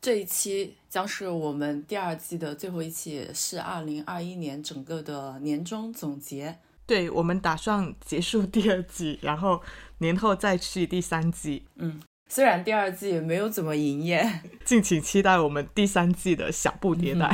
[0.00, 6.58] 这一期将是我们第二季的最后一期，是二零二一年整个的年终总结。
[6.86, 9.62] 对我们打算结束第二季，然后
[9.98, 11.66] 年后再去第三季。
[11.76, 12.00] 嗯，
[12.30, 17.30] 虽然第二季没有怎么营业， 敬请期待我们第三季的小步迭代。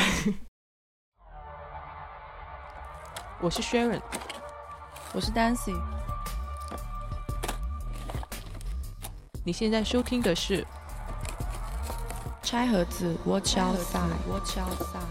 [3.41, 4.03] 我是 Sharon，
[5.13, 5.73] 我是 Dancy。
[9.45, 10.67] 你现在收听的是。
[12.47, 15.03] 拆盒子，Watch outside，Watch outside。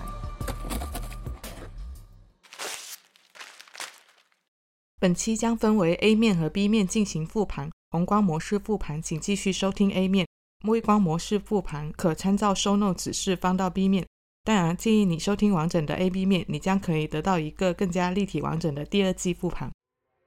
[4.97, 7.69] 本期将分为 A 面和 B 面进行复盘。
[7.91, 10.25] 红光模式复盘，请继续收听 A 面；
[10.63, 14.07] 微光模式复盘，可参照收 note 指示翻到 B 面。
[14.45, 19.69] 当然，建议你收听完整的 A、B 面，你将可以得到一个更加立体完整的第二季复盘。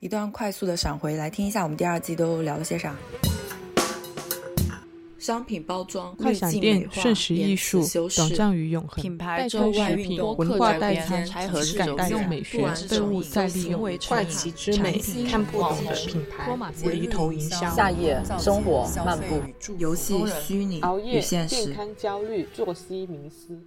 [0.00, 2.95] 一段快速的闪回，来听一下我们第二季都聊了些啥。
[5.18, 19.42] 商品包装、快闪店、瞬时艺术、短暂与永恒、品牌周外品、文化代餐、拆盒感用美学、动物再利用、怪奇之美、看不懂的品牌、无厘头营销、夏夜生活漫步、
[19.77, 23.60] 游戏虚拟与现实、健康焦虑、作息迷思。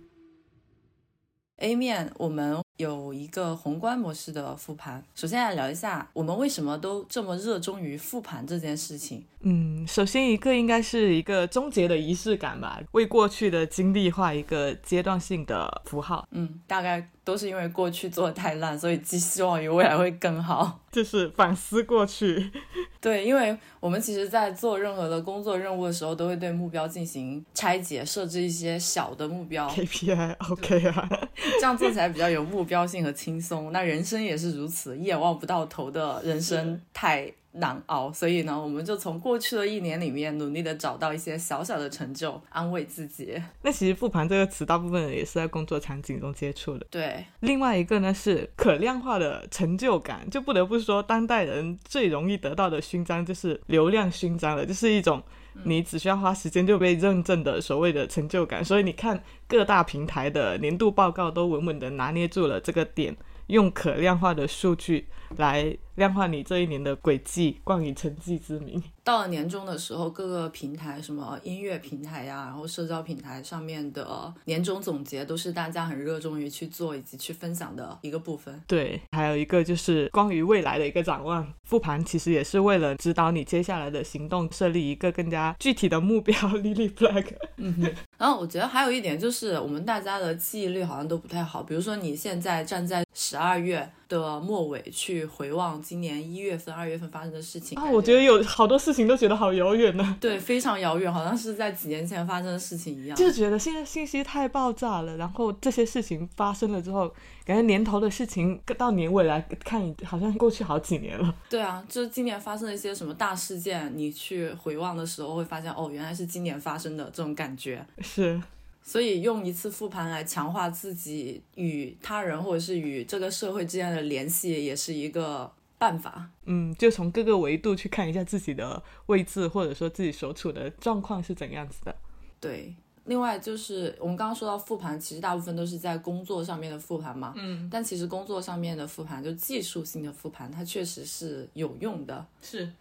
[1.58, 9.24] A 面我们有一个宏观模式的复盘，首先来聊一下我们为什么都这么热衷于复盘这件事情。
[9.44, 16.28] 嗯，首先一个应该是一个终结的仪式感吧，为过去的经历画一个阶段性的符号。
[16.32, 22.52] 嗯，大概都是因为过去做的太烂，所以寄希望于未来会更好， 就是反思过去。
[23.00, 31.10] 对，因为我们其实，在做任何的工作任务的时候，都会对目标进行拆解，设置一些小的目标 KPI，OK 啊，
[31.60, 33.72] 这样做起来比较有目标性和轻松。
[33.74, 37.34] 那人生也是如此，一眼望不到头的人生太。
[37.54, 43.34] 难熬，所以呢，我们就从过去的一年里面努力的找到一些小小的成就，安慰自己。
[43.62, 46.88] 那其实“复盘”这个词，大部分人也是在工作场景中接触的。
[46.90, 55.24] 对，另外一个呢是可量化的成就感，就不得不说，当代人最容易得到的勋章就是流量勋章了，就是一种
[55.64, 58.64] 你只需要花时间就被认证的所谓的成就感。
[58.64, 63.16] 所以你看各大平台的年度报告都稳稳的拿捏住了这个点，
[63.48, 65.76] 用可量化的数据来。
[65.96, 68.82] 量化你这一年的轨迹，冠以成绩之名。
[69.04, 78.62] 到了年终的时候，各个平台，什么音乐平台呀，然后社交平台上面的年终总结，都是大家很热衷于去做以及去分享的一个部分。
[78.68, 81.52] 对，还有一个就是关于未来的一个展望。
[81.64, 86.36] 复盘其实也是为了指导你接下来的行动，设立一个更加具体的目标。
[86.36, 87.26] Lily Flag。
[87.58, 87.94] 嗯哼。
[88.18, 91.64] 然后我觉得还有一点就是，我们大家的记忆力好像都不太好。
[91.64, 95.82] 比如说你现在站在十二月的末尾去回望。
[95.82, 100.18] 今年一月份、二月份发生的事情啊，我觉得有好多事情都觉得好遥远呢。
[100.20, 103.16] 对，非常遥远，好像是在几年前发生的事情一样。
[103.16, 107.08] 就是觉得现在信息太爆炸了，然后这些事情发生了之后，
[107.46, 111.36] 感觉年头的事情到年尾来看，好像过去好几年了。
[111.50, 117.86] 对啊，就是今年发生了一些什么大事件，你去回望的时候会发现，哦，原来是今年发生的这种感觉。
[118.00, 118.42] 是。
[118.84, 125.52] 所以用一次复盘来强化自己与他人或者是与这个社会之间的联系，也是一个。
[125.82, 131.96] 办法，嗯，就从各个维度去看一下自己的位置，或者说自己所处的状况是怎样子的。
[132.40, 132.76] 对，
[133.06, 142.72] 另外就是我们刚刚说到复盘，其实大部分都是在工作上面的复盘嘛，嗯，但其实工作上面的复盘，就技术性的复盘，它确实是有用的，是。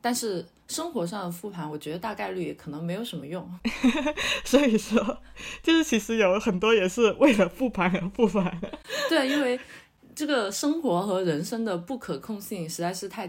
[0.00, 3.46] 但是生活上的复盘，我觉得大概率可能没有什么用。
[4.46, 5.18] 所以说，
[5.62, 8.58] 就是其实有很多也是为了复盘而复盘。
[9.10, 9.60] 对，因为。
[10.16, 13.28] 这个生活和人生的不可控性实在是太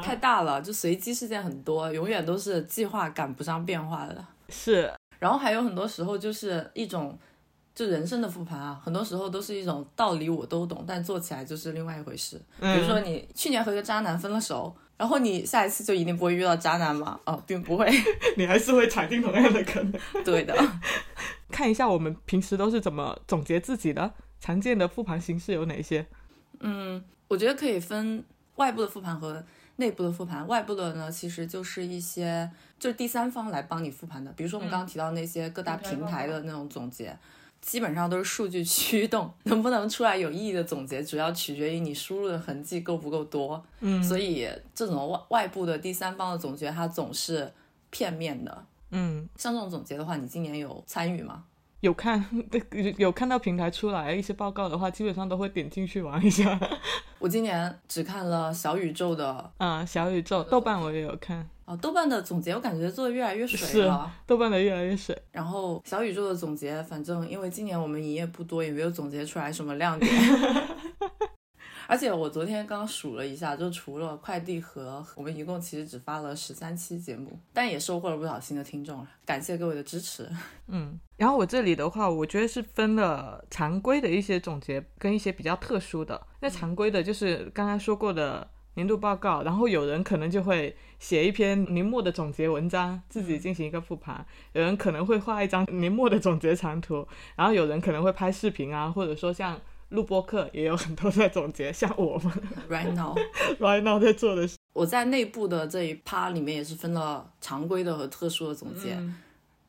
[0.00, 4.24] 太大了，就随机事件很多，永远都是计划赶不上变化的。
[4.48, 4.88] 是，
[5.18, 7.18] 然后还有很多时候就是一种，
[7.74, 12.40] 就人生的复盘啊，很多时候都是一种道理我都懂，但做起来就是另外一回事。
[12.60, 17.18] 比如说你去年和一个渣男分了手，然后你下一次就一定不会遇到渣男吗？
[17.26, 17.90] 哦，并不会，
[18.38, 19.92] 你还是会踩进同样的坑。
[20.24, 20.56] 对的，
[21.50, 26.06] 看一下我们平时都是怎么总结自己的，常见的复盘形式有哪些？
[26.60, 28.24] 嗯，我觉得可以分
[28.56, 29.44] 外部的复盘和
[29.76, 30.46] 内部的复盘。
[30.46, 37.16] 外部的呢，其实就是一些就是第三方来帮你复盘的，比如说我们刚刚提到那些各大平台的那种总结，
[37.60, 43.64] 基本上都是数据驱动， 能不能出来有意义的总结，主要取决于你输入的痕迹够不够多。
[43.80, 47.52] 嗯，所以这种外外部的第三方的总结，它总是
[47.90, 48.64] 片面的。
[48.90, 51.44] 嗯，像这种总结的话，你今年有参与吗？
[51.80, 52.24] 有看，
[52.98, 56.58] 有看到平台出来一些报告的话，基本上都会点进去玩一下。
[57.20, 61.48] 我今年只看了小宇宙的，啊，小宇宙，豆瓣我也有看。
[61.64, 64.10] 哦，豆瓣的总结我感觉做的越来越水了。
[64.26, 65.16] 豆瓣的越来越水。
[65.30, 70.10] 然后小宇宙的总结，反正因为今年我们营业不多，也没有总结出来什么亮点。
[71.90, 80.28] 而且我昨天刚数了一下，就除了快递盒，我们一共其实只发了十三期节目，但也收获了不少新的听众，感谢各位的支持。
[80.68, 86.26] 嗯，然后我这里的话，我觉得是分了常规的一些总结跟一些比较特殊的。
[86.40, 99.58] 那常规的就是刚刚说过的年度报告，然后有人可能就会写一篇年末的总结文章，自己进行一个复盘；有人可能会画一张年末的总结长图，然后有人可能会拍视频啊，或者说像
[99.90, 102.32] 录播课也有很多在总结，像我们
[102.68, 104.56] Right now，right now 在做的事。
[104.74, 108.90] 我在内部的这一趴里面也是分了常规的和特殊的总结。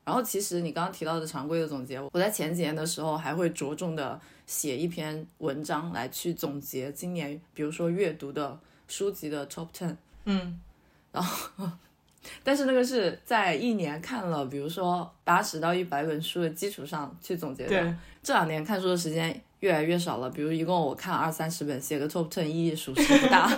[0.04, 9.96] 然后其实你刚刚提到的常规的总结，我在前几年的时候还会着重的写一篇文章来去总结今年，比如说阅读的书籍的 top ten。
[10.26, 10.60] 嗯，
[11.12, 11.70] 然后
[12.44, 17.70] 但是那个是在一年看了，比如说八十到一百本书的基础上去总结的。
[17.70, 23.50] 对，这两年看书的时间越来越少了，比如一共我看二三十本，写个 top ten 意义属实不大，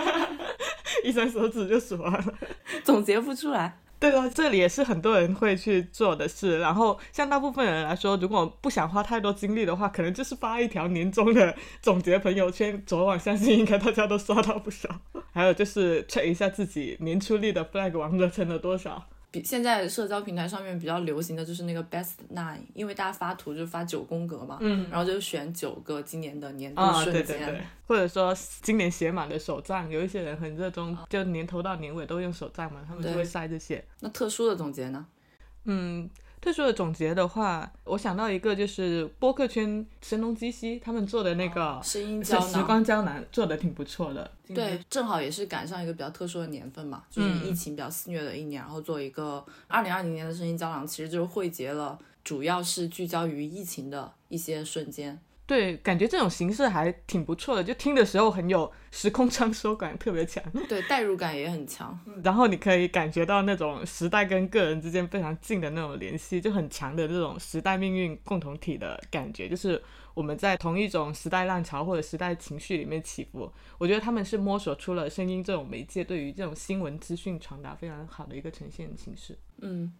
[1.03, 2.33] 一伸手指就数完了。
[2.83, 3.77] 总结不出来。
[3.99, 6.57] 对啊，这里也是很多人会去做的事。
[6.57, 12.81] 然后，像大部分人来说，如果不想花太多精力的话，可能就是发一条年终的总结朋友圈。
[12.87, 14.89] 昨晚相信应该大家都刷到不少。
[15.31, 19.07] 还有就是 check 一下自己年初立的 flag 王者成了多少。
[19.31, 27.25] 比现在社交平台上面比较流行的就是那个 best nine，因为大家发图就发九宫格嘛，嗯然后就选九个今年的年度啊，瞬间。
[27.25, 33.81] 对对对，或者说今年写满的手账，有一些人很热衷，就年头到年尾都用手账嘛，他们就会晒这些。
[34.01, 35.05] 那特殊的总结呢？
[35.63, 36.09] 嗯，
[36.41, 42.65] 特殊的总结的话，我想到一个就是播客圈声东击西他们做的那个声音时胶囊。
[42.65, 44.29] 光胶囊，做的挺不错的。
[44.47, 55.21] 对，正好也是赶上一个比较特殊的年份嘛，就是嗯疫情比较肆虐的一年，然后做一个二零二零年的声音胶囊，其实就是汇集了，主要是聚焦于疫情的一些瞬间。
[55.51, 60.41] 对，感觉这种形式还挺不错的，就听的时候很有时空穿梭感，特别强。
[60.69, 61.99] 对，代入感也很强。
[62.23, 69.83] 然后你可以感觉到那种时代跟个人之间非常近的那种联系，就很强的这种时代命运共同体的感觉，就是
[70.13, 73.51] 我们在同一种时代浪潮或者时代情绪里面起伏。
[73.77, 79.37] 我觉得他们是摸索出了声音这种媒介对于这种新闻资讯传达非常好的一个呈现形式。
[79.57, 79.91] 嗯，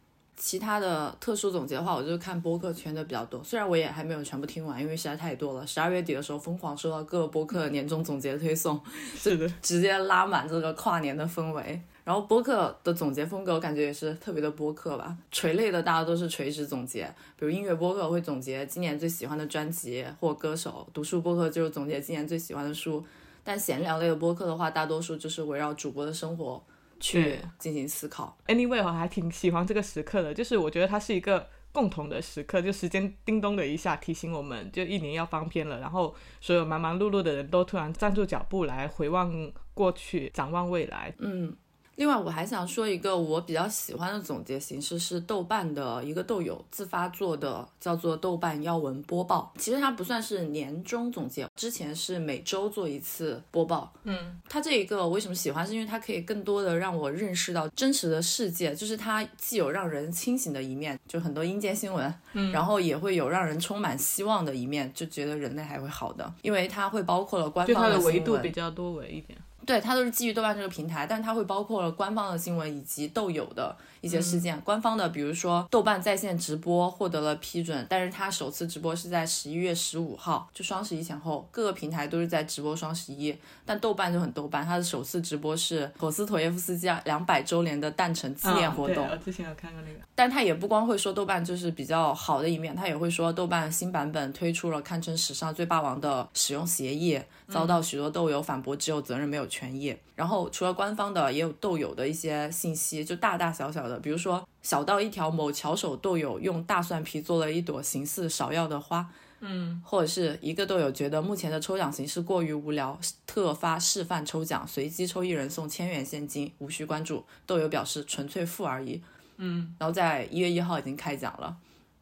[0.43, 3.43] 其他的特殊总结的话，我就看播客圈的比较多。
[3.43, 5.67] 虽然我也还没有全部听完，因为实在太多了。
[5.67, 8.81] 十二月底的时候，疯狂收到各个播客的年终总结推送，
[9.15, 11.79] 是的，直接拉满这个跨年的氛围。
[12.03, 15.15] 然后播客的总结风格，我感觉也是特别的播客吧。
[15.31, 17.05] 垂类的大家都是垂直总结，
[17.37, 23.05] 比如音乐播客会总结今年最喜欢的专辑或歌手；读书播客就是总结今年最喜欢的书。
[23.43, 26.63] 但闲聊类的播客的话，大多数就是围绕主播的生活
[27.01, 28.37] 去进行思考。
[28.47, 41.13] Anyway，我还挺喜欢这个时刻的，就是我觉得它是一个共同的时刻，就时间叮咚的一下提醒我们，就一年要翻篇了，然后所有忙忙碌碌的人都突然站住脚步来回望过去，展望未来。
[41.19, 41.55] 嗯，
[42.01, 49.53] 另外我还想说一个我比较喜欢的总结形式是豆瓣的一个豆友自发做的，叫做豆瓣要闻播报。
[49.59, 53.93] 其实它不算是年终总结，之前是每周做一次播报。
[54.05, 69.37] 嗯，它这一个我为什么喜欢，是因为它可以更多的让我认识到真实的世界，就是它既有让人清醒的一面，就很多阴间新闻，嗯，然后也会有让人充满希望的一面，就觉得人类还会好的，因为它会包括了官方的维度比较多维一点。
[69.65, 74.59] 对，它都是基于豆瓣这个平台，但是它会包括了官方的新闻以及豆友的一些事件。
[74.61, 83.35] 官方的，比如说豆瓣在线直播获得了批准，但是它首次直播是在十一月十五号，就双十一前后，各个平台都是在直播双十一。
[83.65, 89.07] 但豆瓣就很豆瓣，它的首次直播是陀思妥耶夫斯基两百周年的诞辰纪念活动。
[89.07, 89.99] 我之前有看过那个。
[90.15, 97.19] 但他也不光会说豆瓣就是比较好的一面，他也会说豆瓣新版本推出了堪称史上最霸王的使用协议，
[97.51, 99.95] 遭到许多豆友反驳，只有责任没有权益。
[100.15, 109.09] 然后除了官方的，也有豆友的一些信息，就大大小小的，比如说小到一条某巧手豆友用大蒜皮做了一朵形似芍药的花。
[109.43, 117.25] 嗯，或者是一个豆友觉得目前的抽奖形式过于无聊，特发示范抽奖，随机抽一人送千元现金，无需关注。
[117.47, 119.01] 豆友表示纯粹富而已。
[119.37, 121.57] 嗯然后在一月一号已经开奖了。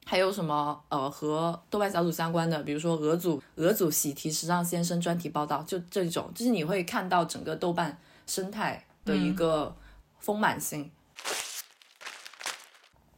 [0.10, 9.76] 还有什么呃和豆瓣小组相关的，比如说俄组俄组喜提时尚先生专题报道，就这种，就是你会看到整个豆瓣生态的一个
[10.18, 10.90] 丰满性。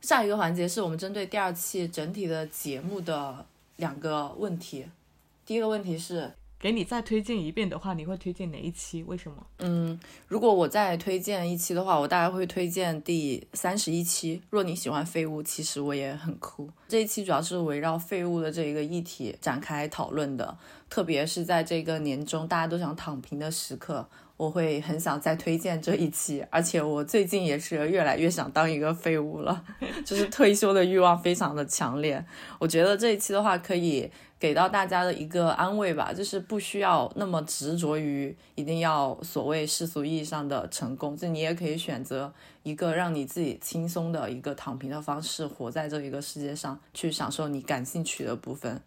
[0.01, 3.45] 下一个环节是我们针对第二期整体的节目的
[3.77, 4.85] 两个问题。
[5.45, 6.29] 第一个问题是
[6.61, 9.03] 给你再推荐一遍的话，你会推荐哪一期？
[9.07, 9.37] 为什么？
[9.57, 14.43] 嗯，如果我再推荐一期的话，我大概会推荐第三十一期。
[14.51, 16.69] 若你喜欢废物，其实我也很酷。
[16.87, 20.55] 这一期主要是围绕废物的这一个议题展开讨论的，
[20.87, 24.07] 特别是在这个年终大家都想躺平的时刻。
[24.41, 29.63] 我会很想再推荐这一期，而且我最近也是越来越想当一个废物了，
[30.03, 32.25] 就是退休的欲望非常的强烈。
[32.57, 42.33] 我觉得这一期的话，可以给到大家的一个安慰吧，就是不需要那么执着于一定要所谓世俗意义上的成功，就你也可以选择
[42.63, 48.81] 一个让你自己轻松的一个躺平的方式，活在这一个世界上，去享受你感兴趣的部分。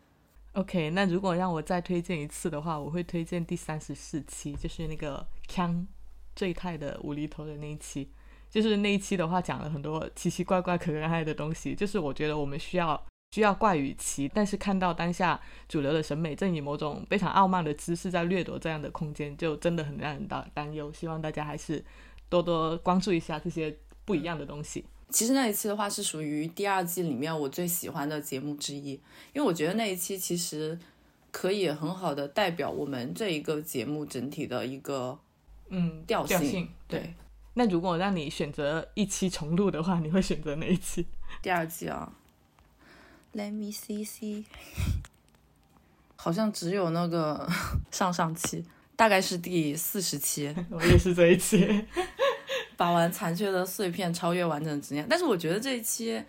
[0.55, 5.87] OK，那如果让我再推荐一次的话，我会推荐第三十四期，就是那个康
[6.35, 8.11] 最泰的无厘头的那一期。
[8.51, 11.75] 就是那一期的话，讲了很多奇奇怪怪、可可爱的东西。
[11.75, 20.93] 就是我觉得我们需要需要怪与奇，但是看到当下主流的审美正以某种非常傲慢的姿势在掠夺这样的空间，就真的很让人担担忧。
[20.93, 21.85] 希望大家还是
[22.29, 24.85] 多多关注一下这些不一样的东西。
[25.11, 28.93] 其实那一期的话是属于第二季里面我最喜欢的节目之一，
[29.33, 30.79] 因为我觉得那一期其实
[31.33, 35.19] 可以很好的代表我们这一个节目整体的一个
[35.76, 36.38] 嗯调性。
[36.38, 37.14] 调性对，
[37.54, 41.07] 那如果让你选择一期重录的话，你会选择哪一期？
[41.43, 42.12] 第二季啊
[43.35, 44.45] ，Let me see see，
[46.16, 47.49] 好像只有那个
[47.90, 48.64] 上上期，
[48.97, 51.85] 大概是第四十期， 我也是这一期。
[52.76, 55.07] 把玩残缺的碎片，超越完整的执念。
[55.09, 56.21] 但是我觉得这一期，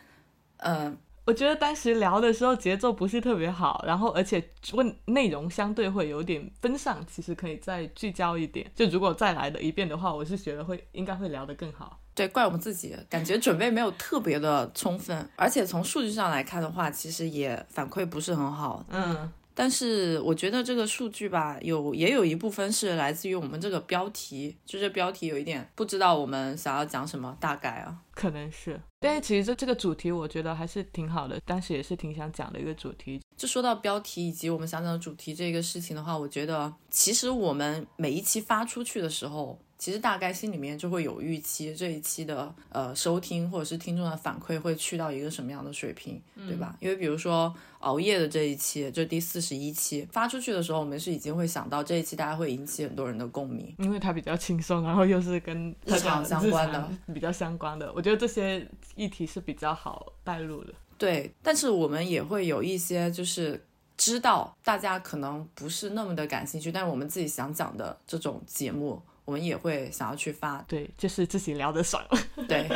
[0.57, 0.95] 嗯、
[1.25, 8.69] 我觉得当时聊的时候节奏不是特别好，然后而且问内容相对会有点分散，其实可以再聚焦一点。
[8.75, 11.99] 就如果再来的一遍的话，我是觉得会应该会聊得更好。
[12.13, 18.85] 对，怪我们自己，感觉准备没有特别的充分，而且从数据上来看的话，其实也反馈不是很好。
[18.89, 27.97] 嗯，但是我觉得这个数据吧，有也有一部分是来自于我们这个标题，就这标题有一点不知道我们想要讲什么，大概啊。
[28.13, 28.79] 可能是。
[28.99, 33.21] 但是其实这这个主题我觉得还是挺好的，当时也是挺想讲的一个主题。
[33.37, 46.75] 就说到标题以及我们想讲的主题这个事情的话，我觉得其实我们每一期发出去的时候，其实大概心里面就会有预期，这一期的呃收听或者是听众的反馈会去到一个什么样的水平，对吧？
[46.79, 53.75] 因为比如说熬夜的这一期，就第四十一期发出去的时候，我们是已经会想到这一期大家会引起很多人的共鸣。
[53.79, 60.73] 因为它比较轻松，然后又是跟日常相关的比较相关的，我觉得这些议题是比较好带入的。
[60.97, 63.61] 对，但是我们也会有一些就是
[63.97, 70.63] 知道大家可能不是那么的感兴趣，但是我们自己想讲的这种节目，我们也会想要去发。
[70.67, 72.03] 对，就是自己聊得爽。
[72.47, 72.69] 对，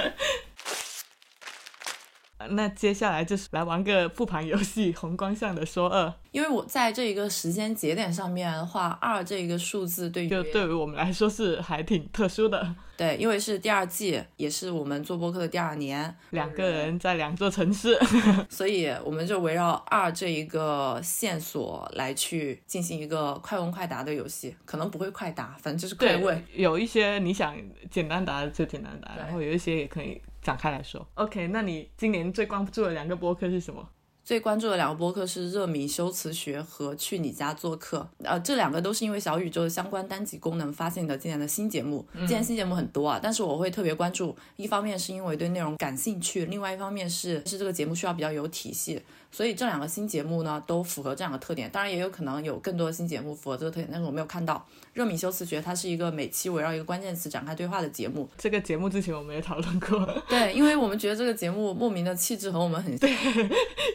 [2.52, 6.14] 那接下来就是来玩个复盘游戏，宏观上的说二。
[6.32, 17.98] 因为我在这一个时间节点上面的话，二这一个数字对于就对于我们来说是还挺特殊的， 对，因为是第二季，也是我们做播客的第二年，两个人在两座城市。
[18.48, 26.46] 所以我们就围绕二这一个线索来去进行一个快问快答的游戏，可能不会快答，反正就是快问。
[26.54, 27.58] 有一些你想
[27.90, 31.08] 简单答就简单答，对然后有一些也可以展开来说。
[31.16, 33.88] OK，那你今年最关注的两个播客是什么？
[34.22, 42.06] 最关注的两个播客是热敏修辞学和去你家做客，呃，这两个都是因为小宇宙的相关单集功能发现的今年的新节目。
[42.14, 51.70] 今年新节目很多啊，但是我会特别关注，一方面是因为对内容感兴趣，另外一方面是是这个节目需要比较有体系，所以这两个新节目呢都符合这两个特点。
[51.70, 54.66] 当然也有可能有更多的新节目符合这个特点，但是我没有看到。
[54.94, 63.10] 热敏修辞学它是一个每期围绕一个关键词展开对话的节目，这个节目之前我们也讨论过，对，因为我们觉得这个节目莫名的气质和我们很 像。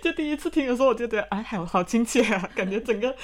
[0.03, 3.15] 就第一次听的时候，我就觉得哎，好好亲切啊，感觉整个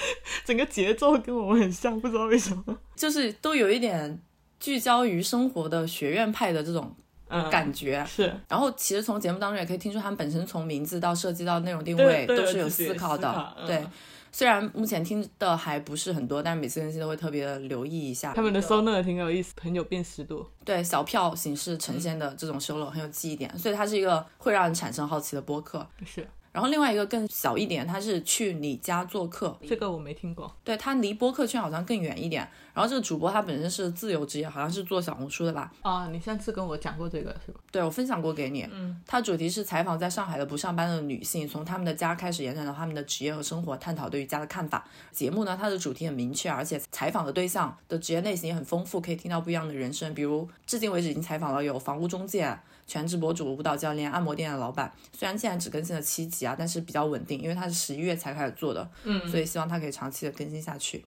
[0.45, 2.77] 整个节奏跟我们很像，不知道为什么。
[2.95, 4.21] 就是都有一点
[4.59, 7.10] 聚焦于生活的学院派的这种嗯，
[7.49, 8.05] 感觉。
[8.05, 13.31] 是然后其实从节目当中也可以听出，他们本身从名字到设计到内容定位都是有思考的。
[13.31, 13.85] 考嗯对，
[14.31, 18.33] 虽然目前听的还不是很多，但是每次更新都会特别的留意一下。
[18.33, 20.45] 他们的收纳挺有意思，很有辨识度。
[20.63, 25.87] 对小票形式呈现的这种收录很有记忆点，所以它是一个会让人产生好奇的播客。
[26.05, 30.53] 是然后另外一个更小一点，它是去你家做客，这个我没听过。
[30.65, 32.45] 对它离播客圈好像更远一点。
[32.73, 35.71] 然后这个主播他本身是自由职业，好像是做小红书的吧？
[35.81, 37.59] 啊，你上次跟我讲过这个是吧？
[37.71, 38.67] 对我分享过给你。
[38.71, 44.85] 嗯，他主题是采访在上海的不上班的女性，从她们的家开始延展到她们的职业和生活，探讨对于家的看法。
[45.11, 50.13] 节目呢，它的主题很明确，而且采访的对象的职业类型也很丰富，可以听到不一样的人生。
[50.13, 54.91] 比如至今为止已经采访了有房屋中介、全职博主、舞蹈教练、按摩店的老板。
[55.11, 61.03] 虽然现在只更新了七集啊，但是比较稳定，因为它是十一月才开始做的，嗯，所以希望它可以长期的更新下去。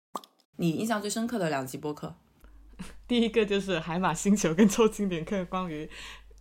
[0.56, 2.14] 你印象最深刻的两集播客？
[3.06, 5.88] 第一个就是海马星球跟臭经典课关于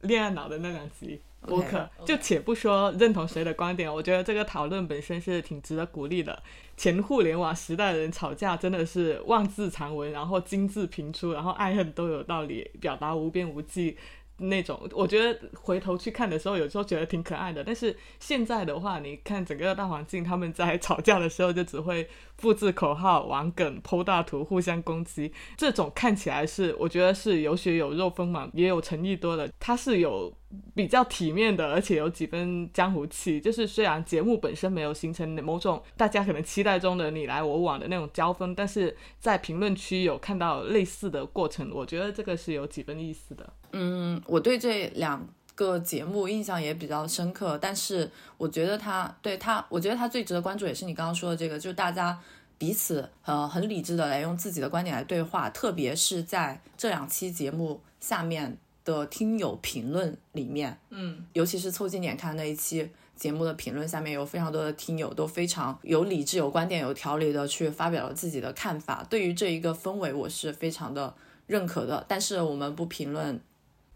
[0.02, 6.42] 恋爱脑的那两集播客就且不说认同谁的观点，我觉得这个讨论本身是挺值得鼓励的。
[6.76, 13.98] 前互联网时代的人吵架真的是万字长文，然后金字频出，然后爱恨都有道理，表达无边无际。
[14.38, 17.64] 那种，我觉得回头去看的时候，有时候觉得挺可爱的。
[17.64, 25.32] 但是现在的话，你看整个大环境，他们在吵架的时候就只会复制口号、玩梗、剖大图、互相攻击。
[25.56, 29.50] 这种看起来是，我觉得是有血有肉、丰满也有诚意多的。
[29.60, 30.36] 它是有
[30.76, 33.40] 比较体面的，而且有几分江湖气。
[33.40, 43.54] 就是虽然节目本身没有形成某种大家可能期待中的你来我往的那种交锋，但是在评论区有看到类似的过程，我觉得这个是有几分意思的。
[43.74, 52.18] 嗯，我对这两个节目印象也比较深刻，但是我觉得他对他，我觉得他最值得关注也是你刚刚说的这个，就是大家
[52.58, 62.90] 彼此呃很理智的来用自己的观点来对话，特别是在这两期节目下面的听友评论里面，嗯，尤其是凑近点看那一期。
[63.16, 69.06] 节目的评论下面有非常多的听友都非常有理智、有观点、有条理的去发表了自己的看法。
[69.08, 71.14] 对于这一个氛围，我是非常的
[71.46, 72.04] 认可的。
[72.08, 73.40] 但是我们不评论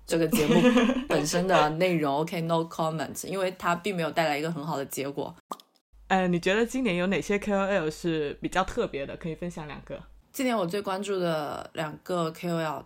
[0.07, 0.55] 这个节目
[1.09, 5.35] 本身的内容，OK，no、comment，因为它并没有带来一个很好的结果。
[6.07, 9.17] 呃，你觉得今年有哪些 KOL 是比较特别的？
[9.17, 10.01] 可以分享两个。
[10.31, 12.85] 今年我最关注的两个 KOL，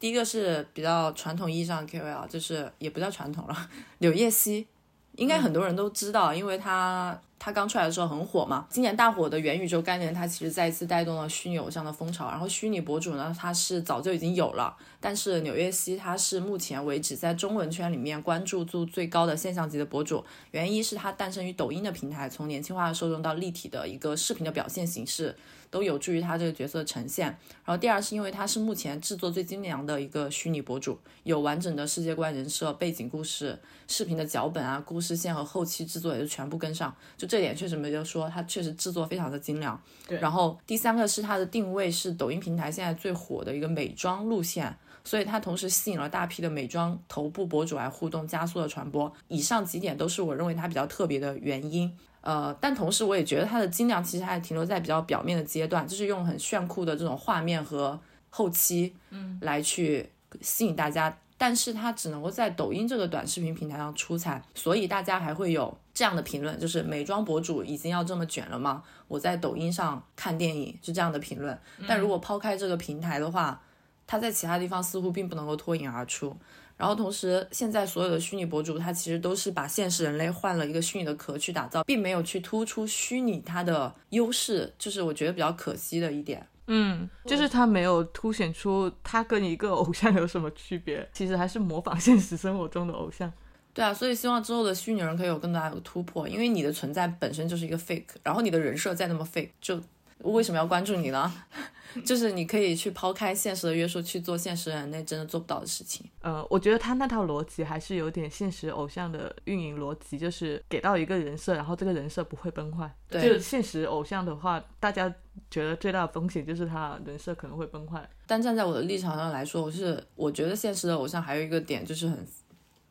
[0.00, 4.66] 第一个是比较传统意义上的 KOL，就是也不叫传统了，柳叶熙。
[5.12, 8.66] 应该很多人都知道，因为他它刚出来的时候很火嘛。
[8.68, 12.28] 今年大火的元宇宙概念，它其实再一次带动了虚拟偶像的风潮。
[12.28, 20.24] 然后虚拟博主呢，它是早就已经有了，但是纽约西它是目前为止在中文圈里面关注度最高的现象级的博主。
[20.50, 25.36] 原因是它诞生于抖音的平台，从年轻化的受众到立体的一个视频的表现形式。
[25.70, 27.26] 都有助于他这个角色的呈现。
[27.64, 36.94] 然后第二是因为他是目前制作最精良的一个虚拟博主，有完整的世界观、人设、背景故事、视频的脚本啊、故事线和后期制作也是全部跟上。
[37.16, 39.80] 就这点确实没得说，他确实制作非常的精良。
[40.08, 44.76] 对然后第三个是他的定位是抖音平台现在最火的一个美妆路线。
[45.04, 49.12] 所以它同时吸引了大批的美妆头部博主来互动，加速了传播。
[49.28, 51.96] 以上几点都是我认为它比较特别的原因。
[52.26, 57.96] 呃，但同时我也觉得它的精良其实还停留在比较表面的阶段，就是用很炫酷的这种画面和
[58.30, 60.10] 后期，嗯，来去
[60.40, 61.16] 吸引大家。
[61.38, 68.82] 但是它只能够在抖音这个短视频平台上出彩，所以大家还会有这样的评论，就是美妆博主已经要这么卷了吗？
[69.06, 71.56] 我在抖音上看电影是这样的评论。
[71.86, 73.62] 但如果抛开这个平台的话，
[74.04, 76.36] 它在其他地方似乎并不能够脱颖而出。
[76.76, 86.46] 然后同时，现在所有的虚拟博主，他其实都是把现实人类换了一个虚拟的壳去打造，并没有去突出虚拟它的优势，就是我觉得比较可惜的一点。
[86.66, 93.32] 嗯，就是他没有凸显出他跟一个偶像有什么区别，其实还是模仿现实生活中的偶像。
[93.72, 99.80] 对啊，所以希望之后的虚拟人可以有更大的突破，因为你的存在本身就是一个 fake，然后你的人设再那么 fake，就
[100.18, 101.32] 为什么要关注你呢？
[102.04, 106.04] 就是你可以去抛开现实的约束，去做现实人类真的做不到的事情。
[106.20, 112.94] 呃，我觉得他那套逻辑还是有点现实偶像的运营逻辑，就是给到一个人设，然后这个人设不会崩坏。
[113.08, 115.10] 对就是现实偶像的话，大家
[115.50, 118.06] 觉得最大的风险就是他人设可能会崩坏。
[118.26, 122.26] 但站在我的立场上来说，我是我觉得现实的偶像还有一个点就是很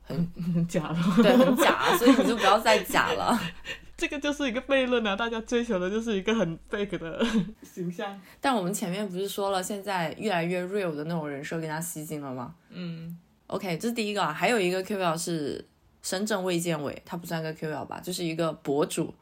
[0.01, 3.39] 很很 假的，对很假，所以你就不要再假了。
[3.97, 5.15] 这个就是一个悖论啊！
[5.15, 7.25] 大家追求的就是一个很 fake 的
[7.63, 8.19] 形象。
[8.41, 15.65] 但我们前面不是说了，现在越来越 real 的那种人设更加吸睛了吗嗯，？OK，这是第一个啊，还有一个 QL 是
[16.01, 19.13] 深圳卫健委，他不算个 QL 吧，就是一个博主。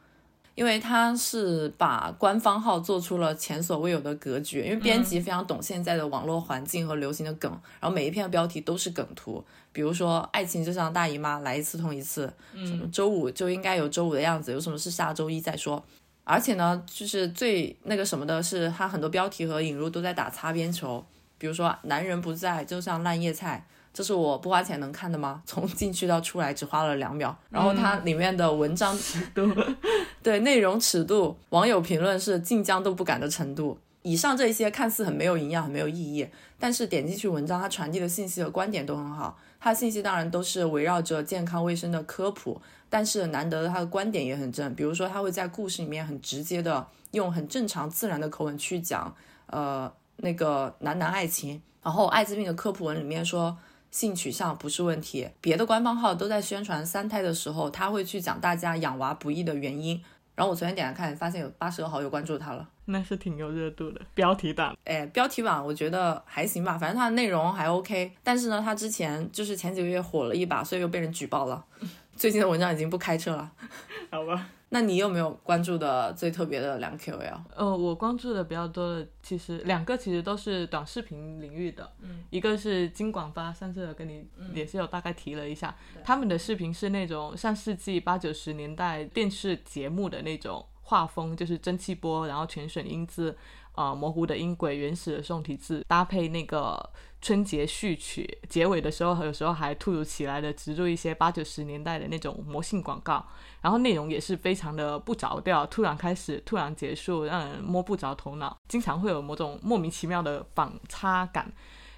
[0.54, 12.32] 因为他是把官方号做出了前所未有的格局，因为编辑非常懂现在的网络环境和流行的梗，然后每一篇的标题都是梗图，比如说爱情就像大姨妈，来一次痛一次，
[12.66, 15.82] 什么周五就应该有周五的样子，有什么事下周一再说。
[16.22, 21.04] 而且呢，就是最那个什么的是，他很多标题和引入都在打擦边球，
[21.36, 25.40] 比如说男人不在就像烂叶菜，这是我不花钱能看的吗？
[25.46, 27.34] 从进去到出来只花了两秒。
[27.48, 29.48] 然后它里面的文章尺度
[30.20, 33.78] 对内容尺度，网友评论是晋江都不敢的程度。
[34.02, 36.28] 以上这些看似很没有营养、很没有意义，
[36.58, 39.38] 但是点进去文章，它传递的信息和观点都很好。
[39.60, 44.74] 它的信息当然都是围绕着健康卫生的科普，但是难得的它的观点也很正。
[44.74, 49.14] 比如说，他会在故事里面很直接的用很正常自然的口吻去讲，
[49.46, 51.62] 呃，那个男男爱情。
[51.82, 53.56] 然后艾滋病的科普文里面说。
[53.94, 60.02] 性取向不是问题，别的官方号都在宣传三胎的时候，他会去讲大家养娃不易的原因。
[60.34, 62.68] 然后我昨天点开看，发现有八十个好友关注他了。
[62.86, 64.76] 那是挺有热度的，标题党。
[64.82, 68.10] 哎，标题党我觉得还行吧，反正它的内容还 OK。
[68.24, 71.64] 但是呢，他之前就是前几个月火了一把，所以又被人举报了。
[72.16, 73.52] 最近的文章已经不开车了。
[74.10, 74.48] 好吧。
[74.74, 77.40] 那你有没有关注的最特别的两个 KOL？
[77.54, 93.36] 呃，我关注的比较多的，其实两个其实都是短视频领域的，嗯，一个是金广发，上次跟你也是有大概提了一下，他们的视频是那种上世纪八九十年代电视节目的那种画风，就是蒸汽波，然后全选英字。
[93.74, 96.90] 啊，模糊的音轨、原始的宋体字，搭配那个
[97.24, 103.24] 春节序曲，结尾的时候有时候还突如其来的植入一些八九十年代的那种魔性广告，
[103.62, 111.50] 然后内容也是非常的不着调，突然开始，突然结束，让人摸不着头脑，经常会有某种莫名其妙的反差感。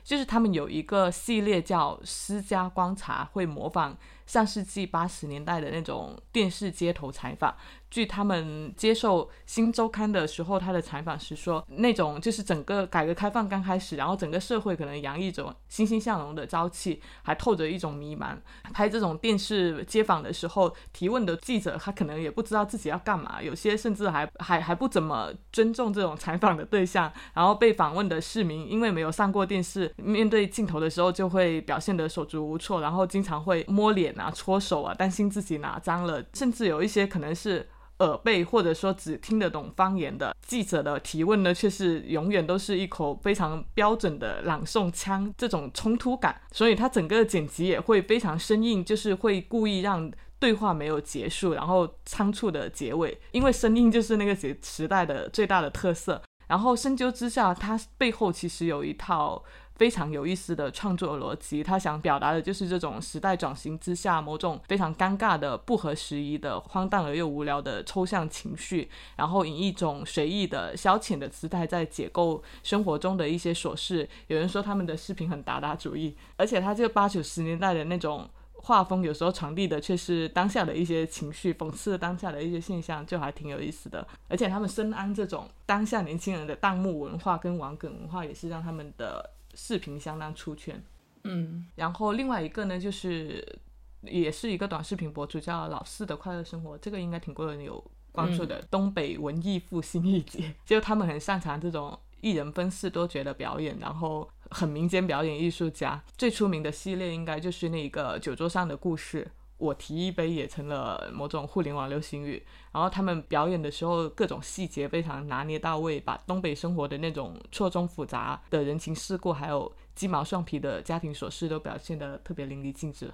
[0.05, 7.53] 就是他们有一个系列叫《私家观察》，会模仿上世纪八十年代的那种电视街头采访。
[7.97, 18.37] 据他们接受《新周刊》的时候，他的采访是说，那种就是整个改革开放刚开始，然后整个社会可能洋溢着欣欣向荣的朝气，还透着一种迷茫。
[18.75, 27.11] 拍这种电视街访的时候，提问的记者他可能也不知道自己要干嘛，有些甚至还还还不怎么尊重这种采访的对象。
[27.33, 37.67] 然后被访问的市民因为没有上过电视，面对镜头的时候就会表现得手足无措，然后经常会摸脸啊、搓手啊，担心自己哪脏了，甚至有一些可能是。
[37.99, 56.23] 耳背或者说只听得懂方言的记者的提问呢，却是永远都是一口非常标准的朗诵腔，这种冲突感，所以他整个剪辑也会非常生硬，就是会故意让对话没有结束，然后仓促的结尾，因为生硬就是那个时时代的最大的特色。
[56.49, 59.43] 然后深究之下，它背后其实有一套。
[59.77, 74.09] 非常有意思的创作逻辑，他想表达的就是这种时代转型之下某种非常尴尬的、不合时宜的、荒诞而又无聊的抽象情绪，然后以一种随意的消遣的姿态在解构生活中的一些琐事。
[74.29, 84.07] 有人说他们的视频很达达主义，而且他这八九十年代的那种画风，有时候传递的却是当下的一些情绪，讽刺当下的一些现象，就还挺有意思的。
[84.29, 89.33] 而且他们深谙这种当下年轻人的弹幕文化跟网梗文化，也是让他们的。
[89.57, 90.81] 视频相当出圈，
[91.25, 93.59] 嗯，然后另外一个呢，就是
[94.03, 98.63] 也是一个短视频博主，叫老四的快乐生活，这个应该挺多人有关注的。
[98.71, 106.03] 东北文艺复兴一姐，就他们很擅长这种一人分饰多角的表演，然后很民间表演艺术家。
[106.19, 109.27] 最出名的系列应该就是那个酒桌上的故事。
[109.59, 123.13] 我提一杯也成了某种互联网流行语，然后他们表演的时候各种细节非常拿捏到位，把东北生活的那种错综复杂的人情世故，还有鸡毛蒜皮的家庭琐事都表现得特别淋漓尽致。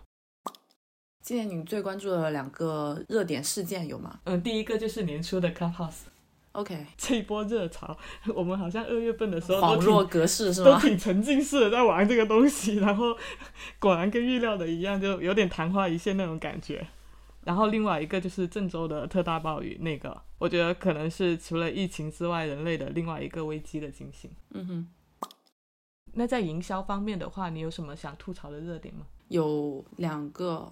[1.21, 4.19] 今年你最关注的两个热点事件有吗？
[4.25, 6.12] 嗯，第一个就是年初的 Clubhouse。
[6.53, 7.97] OK，这一波热潮，
[8.35, 10.73] 我们好像二月份的时候恍若隔世是吗？
[10.73, 13.17] 都挺沉浸式的在玩这个东西，然后
[13.79, 16.87] 果然跟预料的一样，就有点昙花一现那种感觉。
[17.45, 24.31] 然后另外一个就是郑州的特大暴雨，那个我觉得可能是除了疫情之外，人类的另外一个危机的惊醒。
[24.51, 24.89] 嗯哼。
[26.15, 29.07] 那在营销方面的话，你有什么想吐槽的热点吗？
[29.29, 30.71] 有两个。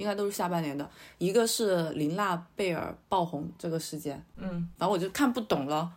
[0.00, 5.92] 应该都是下半年的，一个是林娜贝尔爆红这个事件，嗯，反正我就看不懂了。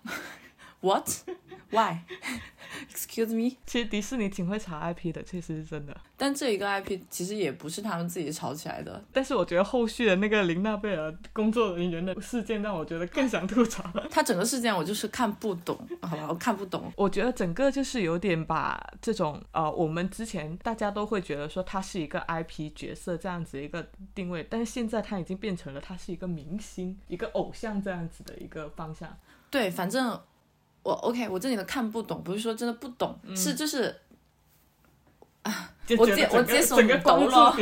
[2.83, 3.57] What？Why？Excuse me？
[3.65, 5.95] 其实迪士尼挺会查 IP 的，确实是真的。
[6.17, 9.03] 但这一个 IP 其实也不是他们自己炒起来的。
[9.11, 13.83] 但是我觉得后续的那个林娜贝尔工作人员的事件让我觉得更想吐槽。
[14.09, 16.91] 他整个事件我就是看不懂，好吧，我看不懂。
[16.95, 29.17] 我觉得整个就是有点把这种呃，我们之前大家都会觉得说他是一个 IP 角色这样子一个定位，但是现在他已经变成了他是一个明星、一个偶像这样子的一个方向。
[29.49, 30.19] 对，反正。
[30.83, 33.95] 我 OK，我这里的看不懂，不是说真的不懂，是就是，
[35.41, 37.55] 啊，我接 我接手懂了，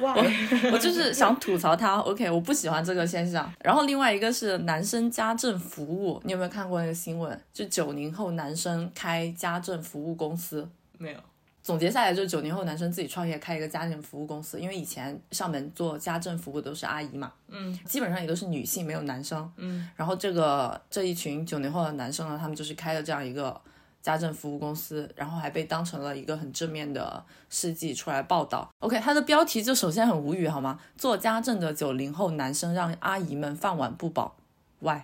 [0.00, 3.52] 我我就是想吐槽他，OK，我不喜欢这个现象。
[3.62, 7.38] 然后另外一个是男生家政服务，你有没有看过那个新闻？
[7.52, 11.18] 就九零后男生开家政服务公司，没有。
[11.62, 23.60] 总结下来就是九零后男生自己创业开一个家政服务公司，因为以前上门做家政服务都是阿姨嘛，嗯，基本上也都是女性，没有男生，嗯，然后这个这一群九零后的男生呢，他们就是开了这样一个
[24.00, 28.66] 家政服务公司，然后还被当成了一个很正面的事迹出来报道。
[28.78, 30.80] OK，它的标题就首先很无语好吗？
[30.96, 34.34] 做家政的九零后男生让阿姨们饭碗不保。
[34.78, 35.02] Why？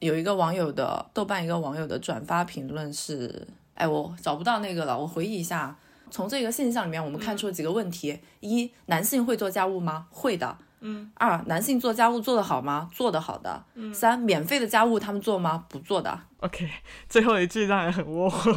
[0.00, 5.74] 有一个网友的豆瓣一个网友的转发评论是，哎，我找不到那个了，我回忆一下。
[6.14, 10.06] 从这个现象里面，我们看出了几个问题：一，男性会做家务吗？
[10.10, 10.56] 会的。
[10.78, 11.10] 嗯。
[11.14, 12.88] 二，男性做家务做得好吗？
[12.94, 13.64] 做得好的。
[13.74, 13.92] 嗯。
[13.92, 15.64] 三，免费的家务他们做吗？
[15.68, 16.16] 不做的。
[16.38, 16.70] OK，
[17.08, 18.52] 最后一句让人很窝火。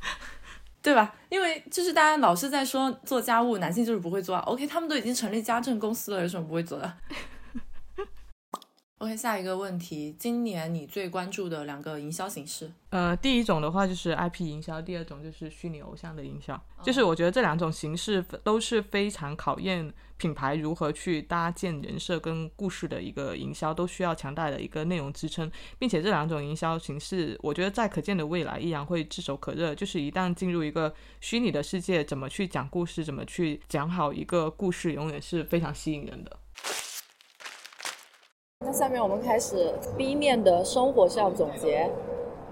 [0.80, 1.14] 对吧？
[1.28, 4.40] 因为就是大家老是在说做家务，男性就是不会做啊。
[4.46, 6.90] OK，他们都已经成立家政公司了，有什么不会做的
[9.00, 12.70] ？OK，下一个问题，今年你最关注的两个营销形式？
[12.90, 16.60] 呃，第一种的话就是 IP 营销，第二种就是虚拟偶像的营销。
[16.82, 29.74] 就是我觉得这两种形式都是非常考验品牌如何去搭建人设跟故事的一个营销，都需要强大的一个内容支撑，并且这两种营销形式，我觉得在可见的未来依然会炙手可热。
[29.74, 36.36] 就是一旦进入一个虚拟的世界，怎么去讲故事，怎么去讲好一个故事，永远是非常吸引人的。
[38.62, 41.90] 那下面我们开始 B 面的生活项总结。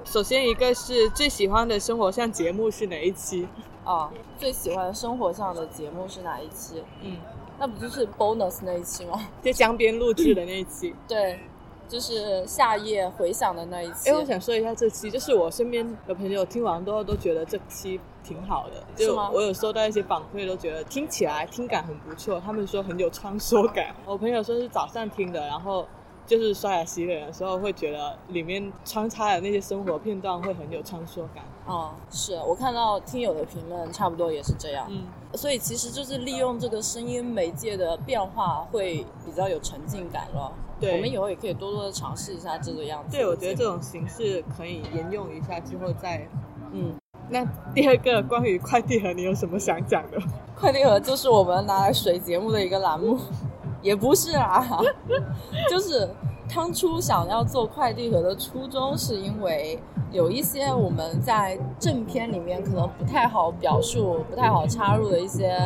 [0.07, 3.47] 首先一个是最喜欢的生活项节目是哪一期？
[3.85, 6.83] 啊，最喜欢生活上的节目是哪一期？
[7.03, 7.19] 嗯，
[7.59, 9.21] 那不就是 bonus 那一期吗？
[9.43, 10.95] 在江边录制的那一期。
[11.07, 11.41] 对，
[11.87, 14.09] 就是夏夜回响的那一期。
[14.09, 22.41] 哎，我想说一下这期，就是我身边的朋友听完之后都觉得这期挺好的，就我有收到一些反馈，都觉得听起来听感很不错。
[22.41, 23.95] 他们说很有穿梭感。
[24.07, 25.87] 我朋友说是早上听的，然后。
[26.29, 31.43] 就是刷牙洗脸的时候，会觉得里面穿插的那些生活片段会很有穿梭感。
[31.67, 34.87] 哦，是我看到听友的评论，差不多也是这样。
[34.91, 40.53] 嗯，所以其实就是利用这个声音媒介的变化，会比较有沉浸感咯。
[40.79, 43.17] 对，我们以后也可以多多的尝试一下这个样子。
[43.17, 46.29] 对，我觉得这种形式可以沿用一下，之后再。
[46.73, 46.95] 嗯，
[47.31, 47.43] 那
[47.75, 50.19] 第二个关于快递盒，你有什么想讲的？
[50.55, 53.19] 快递盒就是我们拿来水节目的一个栏目。
[53.83, 54.67] 也不是啊，
[55.71, 56.09] 就是
[56.55, 59.79] 当初想要做快递盒的初衷，是因为
[60.11, 65.57] 有一些我们在正片里面可能不太好表述、不太好插入的一些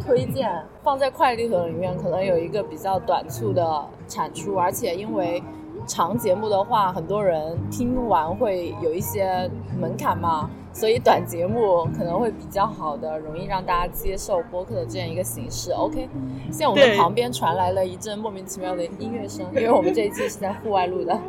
[0.00, 5.42] 推荐，放在快递盒里面，可能有一个比较短促的产出，而且因为
[5.86, 10.48] 长节目的话，很多人听完会有一些门槛嘛。
[10.72, 15.72] 所以短节目可能会比较好的，容易让大家接受播客的这样一个形式。
[15.72, 16.08] OK，
[16.44, 21.20] 现在我们旁边传来了一阵莫名其妙的音乐声，因为我们这一期是在户外录的，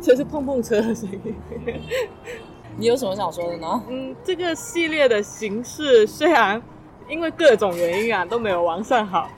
[0.00, 1.34] 这是碰碰车的声音。
[2.76, 3.82] 你有什么想说的呢？
[3.88, 6.60] 嗯，这个系列的形式虽然
[7.08, 9.28] 因为各种原因啊都没有完善好。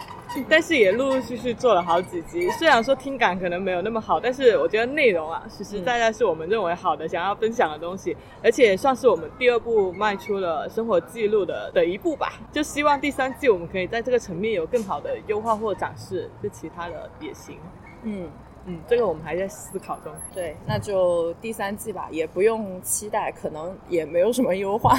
[0.48, 12.34] 但是也陆陆续续做了好几集，虽然说听感可能没有那么好，但是我觉得内容啊实实在在是我们认为好的、想要分享的东西，而且也算是我们第二部迈出了生活记录的的一步吧。
[12.52, 17.58] 就希望第三季我们可以在这个层面有更好的优化或展示，就其他的也行。
[18.02, 18.28] 嗯
[18.66, 20.12] 嗯，这个我们还在思考中。
[20.34, 24.98] 对，那就第三季吧，也不用期待，可能也没有什么优化。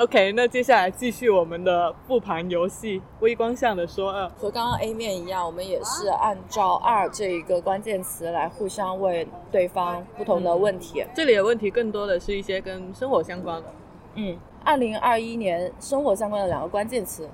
[0.00, 11.04] OK，那接下来继续我们的复盘游戏，微光向的说二，和刚刚 A 面一样，我们也是按照二这一个关键词来互相问对方不同的问题。
[11.14, 13.74] 这里的问题更多的是一些跟生活相关的。
[14.14, 17.28] 嗯，二零二一年生活相关的两个关键词，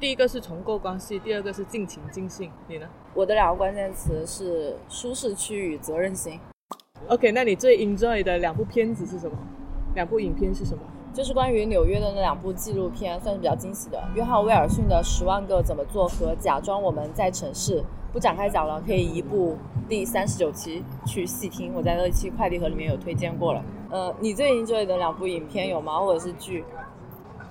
[0.00, 2.50] 第一个是重构关系，第二个是尽情尽兴。
[2.66, 2.88] 你呢？
[3.12, 6.40] 我的两个关键词是舒适区与责任心。
[7.08, 9.36] OK，那你最 enjoy 的两部片子是什么？
[9.94, 10.82] 两部影片是什么？
[11.14, 14.00] 就是关于纽约的那两部纪录片，算是比较惊喜的。
[14.14, 17.80] 约翰威尔逊的《十万个怎么做》和《假装我们在城市》，
[18.12, 19.56] 不展开讲了，可以移步
[19.88, 21.72] 第三十九期去细听。
[21.74, 23.64] 我在那一期快递盒里面有推荐过了。
[23.90, 25.98] 呃，你最 enjoy 的两部影片有吗？
[25.98, 26.62] 或者是剧？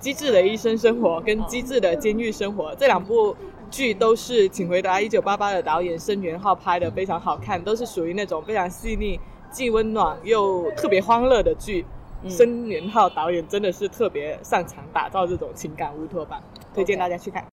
[0.00, 3.36] 机智的医生生活》跟《机智的监狱生活》这两部
[3.68, 9.18] 剧都是《请回答一九八八》的导演申元浩拍的，非常好看，都是属于那种非常细腻、
[9.50, 11.84] 既温暖又特别欢乐的剧。
[12.26, 16.42] 申元浩导演真的是特别擅长打造这种情感乌托邦，
[16.74, 17.44] 推荐大家去看。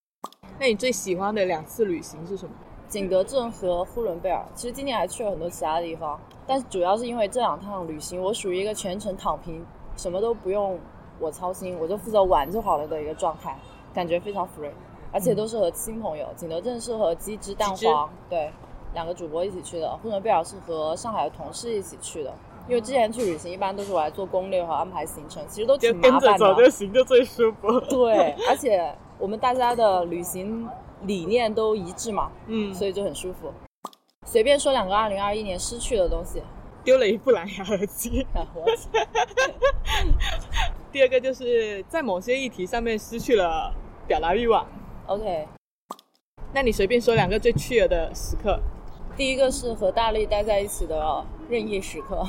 [0.57, 2.51] 那你最喜欢的两次旅行是什么？
[2.87, 4.45] 景德镇和呼伦贝尔。
[4.55, 9.65] 其实今年还去了很多其他的地方，但是主要是因为这两趟旅行，我属于一个全程躺平，
[9.97, 10.79] 什么都不用
[11.19, 13.57] 我操心，我就负责玩就好了的一个状态，
[13.93, 14.71] 感觉非常 free，
[15.11, 16.27] 而且都是和新朋友。
[16.35, 18.51] 景德镇是和鸡汁蛋黄对
[18.93, 22.33] 两个主播一起去的，呼伦贝尔是和上海的同事一起去的。
[22.67, 26.19] 因为之前去旅行一般都是我来做攻略和安排行程，其实都挺麻烦的。
[26.19, 27.79] 跟着走就行，就最舒服。
[27.81, 30.67] 对，而且我们大家的旅行
[31.03, 33.53] 理念都一致嘛，嗯，所以就很舒服。
[34.25, 36.41] 随便说两个二零二一年失去的东西，
[36.83, 38.25] 丢了一部蓝牙耳机。
[40.91, 43.71] 第二个就是在某些议题上面失去了
[44.07, 44.65] 表达欲望。
[45.05, 45.47] OK，
[46.51, 48.59] 那你随便说两个最趣儿的时刻。
[49.15, 52.25] 第一个是和大力待在一起的任意时刻。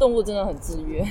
[0.00, 1.04] 动物真的很治愈，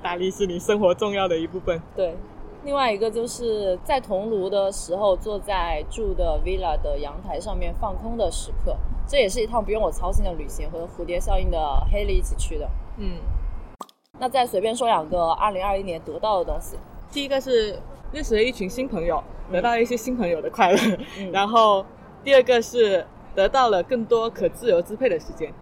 [0.00, 1.82] 大力是你生活重要的一部分。
[1.96, 2.14] 对，
[2.62, 8.76] 另外一个就是在桐庐的时候，坐在住的 villa 的阳台上面放空的时刻，
[9.08, 12.70] 这也是一趟不用我操心的旅行，和蝴蝶效应的黑莉一起去的。
[12.98, 13.18] 嗯，
[14.20, 16.76] 那再随便说两个二零二一年得到的东西，
[17.10, 17.76] 第一个是
[18.12, 20.78] 认识了一群新朋友，得到一些新朋友的快乐，
[21.18, 21.84] 嗯然后
[22.22, 25.52] 第二个是得到了更多可自由支配的时间。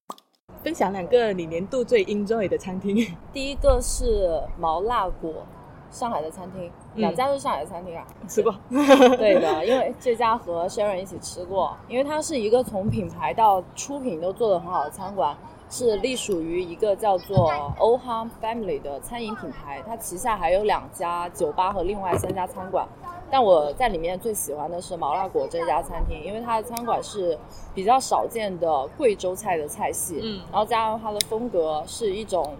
[0.63, 3.05] 分享两个你年度最 enjoy 的餐厅。
[3.33, 5.45] 第一个是毛辣果，
[5.91, 8.07] 上海的餐厅，两家都是上海的餐厅啊。
[8.29, 15.37] 吃过，对的，因为这家和 Sharon 一起吃过，因为它是一个从品牌到出品都做得很好的餐馆，
[15.73, 22.87] 是隶属于一个叫做 o h a m Family 的餐饮品牌，它旗下还有两家酒吧和另外三家餐馆。
[23.31, 27.39] 但我在里面最喜欢的是毛辣果这家餐厅，因为它的餐馆是
[27.75, 32.55] 比较少见的贵州菜的菜系，嗯然后加上它的风格是一种，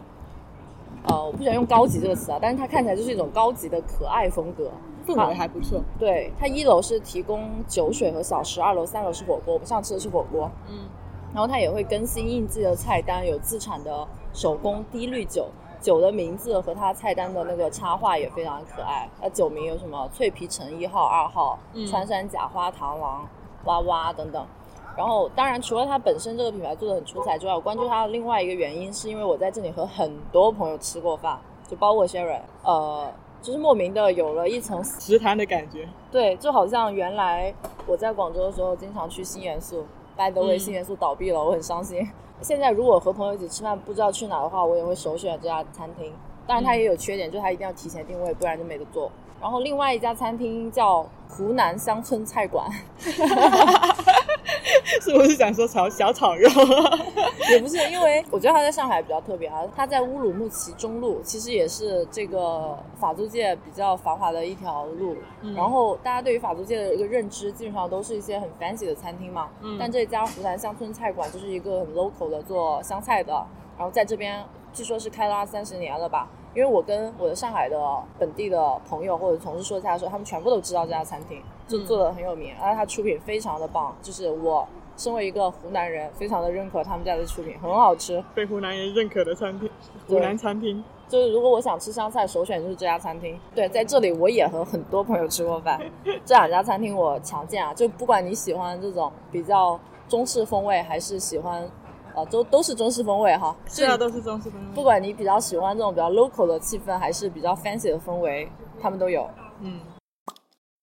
[1.07, 4.71] 呃，我不喜欢用高级这个词啊，但是它看起来就是一种高级的可爱风格，
[5.07, 5.79] 氛围还不错。
[5.99, 9.53] 对，它一楼是提供酒水和小吃，二楼、三楼是火锅。
[9.53, 10.89] 我们上次吃的是火锅，嗯，
[11.35, 15.49] 然后它也会更新应季的菜单，有自产的手工低滤酒，
[15.81, 19.09] 酒的名字和它菜单的那个插画也非常可爱。
[19.21, 23.27] 它酒名有什么脆皮橙一号、二号、嗯穿山甲花螳螂、
[23.65, 24.47] 哇哇等等。
[24.95, 35.89] 然后，当然，除了它本身这个品牌做的很出彩之外，我关注它的另外一个原因，是因为我在这里和很多朋友吃过饭，就包括 Sharon，呃，就是莫名的有了一层食堂的感觉。
[36.13, 37.55] 对，就好像原来
[37.87, 42.09] 我在广州的时候经常去新元素，by the way，、嗯新元素倒闭了，我很伤心。
[42.41, 46.13] 现在如果和朋友一起吃饭不知道去哪的话，我也会首选这家餐厅。
[46.47, 49.11] 当然它也有缺点，就是它一定要提前定位，不然就没得做。
[49.41, 52.69] 然后另外一家餐厅叫湖南乡村菜馆，
[55.01, 56.49] 是不是想说炒小炒肉？
[57.51, 65.17] 也不是，因为我觉得他在上海比较特别啊，他在乌鲁木齐中路，其实也是这个法租界比较繁华的一条路。
[65.43, 69.49] 嗯然后大家对于法租界的一个认知，基本上都是一些很 fancy 的餐厅嘛。
[69.61, 73.33] 嗯但这家湖南乡村菜馆就是一个很 local 的做湘菜的，
[73.77, 76.29] 然后在这边据说是开了二三十年了吧。
[76.55, 77.79] 因为我跟我的上海的
[78.19, 88.23] 本地的朋友或者同事说起来的时候，他们全部都知道这家餐厅，就嗯做的很有名，而且它出品非常的棒，就是我身为一个湖南人，非常的认可他们家的出品，很好吃。
[88.35, 89.71] 被湖南人认可的餐厅，
[90.07, 90.85] 湖南餐厅。
[91.09, 93.39] 就是如果我想吃湘菜，首选就是这家餐厅。
[93.55, 95.79] 对，在这里我也和很多朋友吃过饭，
[96.25, 97.75] 这两家餐厅我强健啊！
[97.75, 101.69] 就不管你喜欢这种比较中式风味，还是喜欢，
[102.15, 103.55] 呃，都都是中式风味哈。
[103.67, 104.67] 是啊，都是中式风味。
[104.75, 108.49] 不管你比较喜欢这种比较 local 的气氛，还是比较 fancy 的氛围，
[108.81, 109.29] 他们都有。
[109.61, 109.81] 嗯，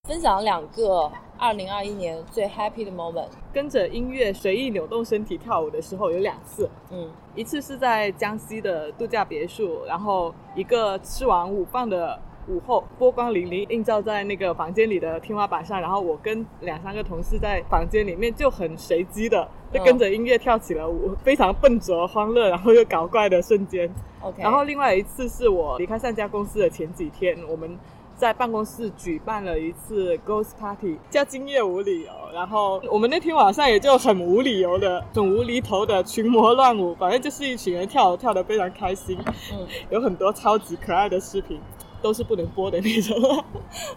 [0.08, 3.28] 分享两个二零二一年最 happy 的 moment。
[3.52, 23.88] 跟着音乐随意扭动身体跳舞的时候有两次，嗯一次是在江西的度假别墅，然后一个吃完午饭的午后，波光粼粼映照在那个房间里的天花板上，然后我跟两三个同事在房间里面就很随机的就跟着音乐跳起了舞，非常笨拙、欢乐，然后又搞怪的瞬间。
[24.20, 24.42] OK。
[24.42, 27.78] 然后另外一次是我离开上家公司的前几天，我们
[28.16, 32.10] 在办公室举办了一次 Ghost Party，叫今夜无理由。
[32.34, 39.18] 然后我们那天晚上也就很无理由的、很无厘头的群魔乱舞，反正就是一群人跳跳得非常开心，
[39.52, 41.58] 嗯， 有很多超级可爱的视频，
[42.02, 43.20] 都是不能播的那种。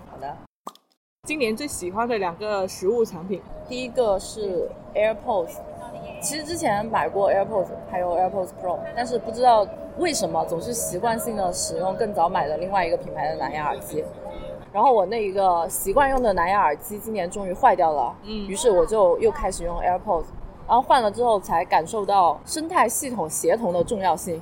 [0.10, 0.38] 好的。
[1.26, 5.54] 今年最喜欢的两个实物产品，第一个是 AirPods，
[6.22, 9.66] 其实之前买过 AirPods，还有 AirPods Pro，但是不知道
[9.98, 14.04] 为什么总是习惯性的使用更早买的另外一个品牌的蓝牙耳机。
[14.74, 20.26] 然后我那一个习惯用的蓝牙耳机今年终于坏掉了，嗯于是我就又开始用 AirPods，
[20.68, 24.42] 然后换了之后才感受到生态系统协同的重要性。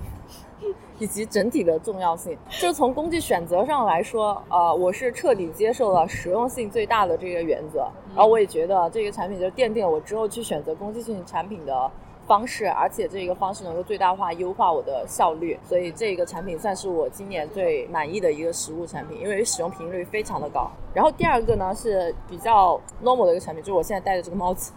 [1.01, 7.79] 以及整体的重要性，就从工具选择上来说，呃，我是彻底接受了实用性最大的这个原则，
[8.15, 11.89] 然后我也觉得这个产品就奠定了我之后去选择工具性产品的
[12.27, 20.69] 方式，而且这个方式能够最大化优化我的效率，所以这个产品算是我今年最满意的一个实物产品，因为使用频率非常的高。
[20.93, 24.71] 然后第二个呢是比较 normal 的一个产品，就是我现在戴的这个帽子，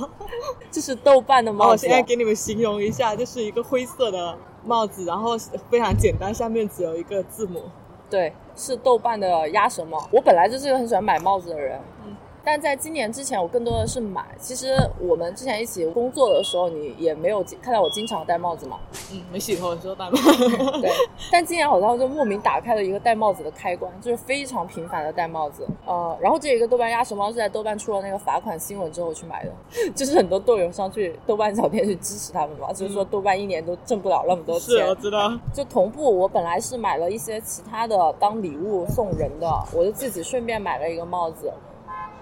[0.72, 1.76] 这是豆瓣的帽子我。
[1.76, 5.36] 现在给你们形容一下，就是一个灰色的帽子，然后
[5.70, 7.62] 非常简单，上面只有一个字母。
[8.08, 10.08] 对，是豆瓣的鸭舌帽。
[10.10, 11.80] 我本来就是一个很喜欢买帽子的人，
[12.44, 14.24] 但在今年之前，我更多的是买。
[14.38, 18.78] 其实我们之前一起工作的时候，你也没有看到我经常戴帽子嘛。
[19.12, 20.48] 嗯，没洗头的时候戴帽子。
[20.80, 20.90] 对，
[21.30, 25.66] 但今年好像就莫名打开了一个戴帽子的开关，就是非常频繁的戴帽子。
[25.86, 29.52] 呃，然后这一个豆瓣鸭舌帽是在豆瓣出了那个罚款新闻之后去买的，
[29.94, 34.70] 就是很多豆友上去豆瓣小店去支持他们嘛，就是说豆瓣一年都挣不了那么多钱。
[34.70, 35.30] 是，我知道。
[35.52, 41.52] 就同步，我本来是买了一些其他的当礼物送人的，我就自己顺便买了一个帽子。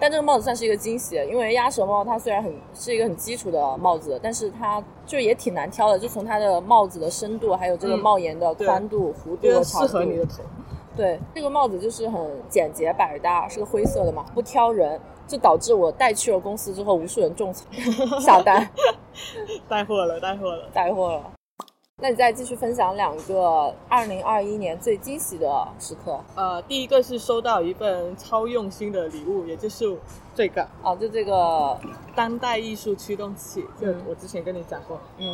[0.00, 9.86] 但这个帽子算是一个惊喜，因为鸭舌帽它虽然很是一个很基础的帽子，但是它就也挺难挑的，就从它的帽子的深度，还有这个帽檐的宽度、弧度和长度。
[9.88, 10.42] 适合你的头。
[10.96, 17.64] 对，这个帽子就是很简洁百搭，是个灰色的嘛，不挑人，就导致我带去了公司之后，无数人种草
[18.18, 18.68] 下单，
[19.68, 21.37] 带货了，带货了，带货了。
[22.00, 26.16] 那你再继续分享两个二零二一年最惊喜的时刻。
[26.36, 29.84] 呃，第一个是收到一份超用心的礼物，也就是
[30.32, 31.76] 这个啊，就这个
[32.14, 35.26] 当代艺术驱动器，就我之前跟你讲过，嗯，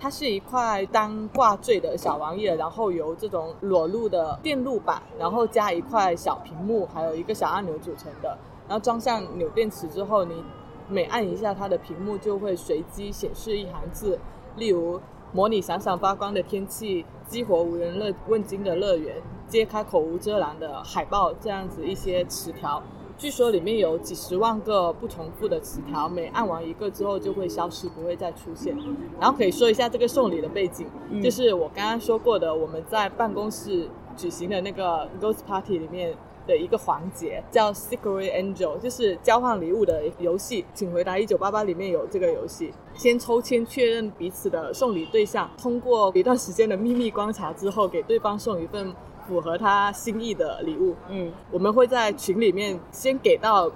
[0.00, 8.36] 它是一块当挂坠的小玩意儿，然后由这种裸露的电路板，然后加一块小屏幕，还有一个小按钮组成的。
[8.66, 10.42] 然后装上扭电池之后，你
[10.88, 14.18] 每按一下它的屏幕，就会随机显示一行字，
[14.56, 15.00] 例如。
[15.32, 19.16] 模拟闪闪发光的天气，激活无人乐问津的乐园，
[19.46, 22.82] 揭开口无遮拦的海报，这样子一些词条。
[23.16, 28.76] 据说里面有几十万个不重复的词条，每按完一个之后就会消失，不会再出现。
[29.20, 30.86] 然后可以说一下这个送礼的背景，
[31.22, 36.14] 就是我刚刚说过的，我们在办公室举行的那个 Ghost Party 里面。
[36.48, 40.64] 的一个环节叫 Secret Angel，就是交换礼物的游戏。
[40.72, 42.72] 请回答一九八八里面有这个游戏。
[42.98, 48.92] 先抽签确认彼此的送礼对象，通过一段时间的秘密观察之后，给对方送一份
[49.26, 50.94] 符合他心意的礼物。
[51.08, 53.70] 嗯，我们会在群里面先给到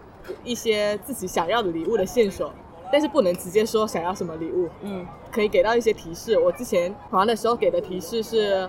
[0.45, 2.53] 一些自己想要的礼物的线索，
[2.93, 4.69] 但是不能直接说想要什么礼物。
[4.83, 6.39] 嗯，可以给到一些提示。
[6.39, 8.69] 我之前玩的时候给的提示是。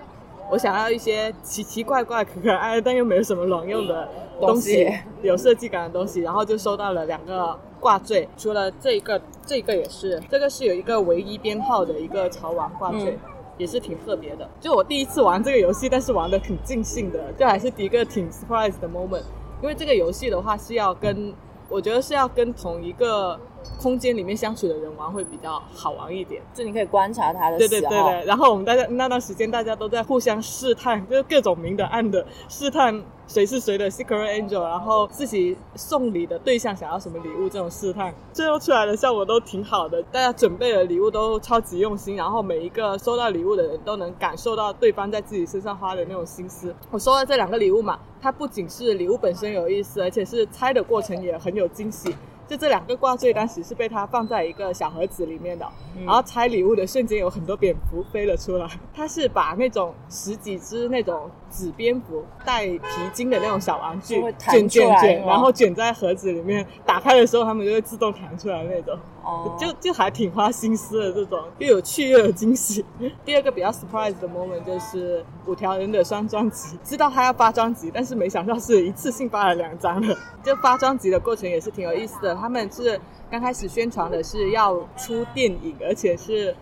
[0.50, 4.08] 我想要一些奇奇怪怪、可可爱但又没有什么卵用的
[4.40, 4.88] 东西，
[5.22, 8.28] 有设计感的东西，然后就收到了两个挂坠。
[8.36, 13.18] 除了这个，这个也是，这个是有一个唯一编号的一个潮玩挂坠，
[13.56, 14.48] 也是挺特别的。
[14.60, 19.24] 就我第一次玩这个游戏，但是玩的挺尽兴的，就还是第一个挺 surprise 的 moment。
[19.62, 21.32] 因为这个游戏的话是要跟，
[21.68, 23.38] 我觉得是要跟同一个。
[23.80, 28.24] 空间里面相处的人玩会比较好玩一点，就你可以观察他的对对对对。
[28.24, 40.02] 然后我们大家那段时间大家都在互相试探，就是各种明的暗的试探谁是谁的 secret angel，然后自己送礼的对象想要什么礼物这种试探，最后出来的效果都挺好的。
[40.04, 46.74] 大家准备的礼物都超级用心，然后每一个收到礼物的人都能感受到对方在自己身上花的那种心思。
[46.90, 52.14] 我收到这两个礼物嘛，它不仅是礼物本身有意思，而且是拆的过程也很有惊喜。
[52.46, 55.66] 就这两个挂坠，当时是被他放在一个小盒子里面的，
[56.04, 58.68] 然后拆礼物的瞬间，有很多蝙蝠飞了出来。
[58.92, 68.98] 他是把那种十几只那种纸蝙蝠带皮筋的那种小玩具卷卷卷，然后卷在盒子里面，打开的时候它们就会自动弹出来那种。
[69.24, 72.84] 哦，就就还挺花心思的这种，又有趣又有惊喜。
[73.24, 80.16] 第二个比较 surprise 的 moment 就是五条人的双专辑，知道他要发专辑，但是没想到是一次性发了两张的。
[80.44, 82.34] 就发专辑的过程也是挺有意思的。
[82.34, 83.00] 他们是
[83.30, 86.54] 刚开始宣传的是要出电影，而且是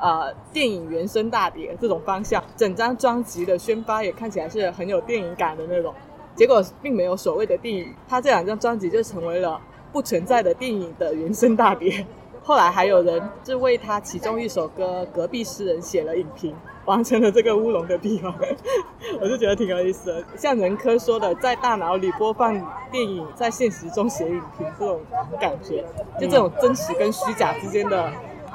[0.00, 5.94] 呃电影原声大碟这种方向，整张专辑的宣发也看起来是很有电影感的那种。
[6.34, 9.60] 结果并没有所谓的电影，他这两张专辑就成为了。
[9.92, 12.06] 不存在的电影的原声大碟，
[12.42, 18.34] 后来还有人就为他其中一首歌《隔壁诗人》写了影评，完成了这个乌龙的地方，
[19.20, 20.24] 我就觉得挺有意思的。
[20.36, 22.52] 像任科说的，在大脑里播放
[22.90, 25.00] 电影，在现实中写影评，这种
[25.40, 25.84] 感觉，
[26.20, 28.10] 就这种真实跟虚假之间的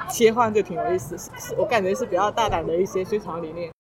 [0.10, 1.16] 切换就挺有意思。
[1.58, 3.72] 我感觉是比较大胆的一些宣传理念。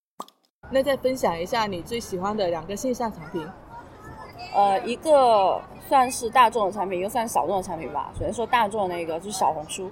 [0.69, 3.45] 那再分享一下你最喜欢的两个线上产品。
[4.55, 8.11] 呃，一个算是大众的产品，又算小众的产品吧。
[8.13, 9.89] 首先说大众的那个就是小红书，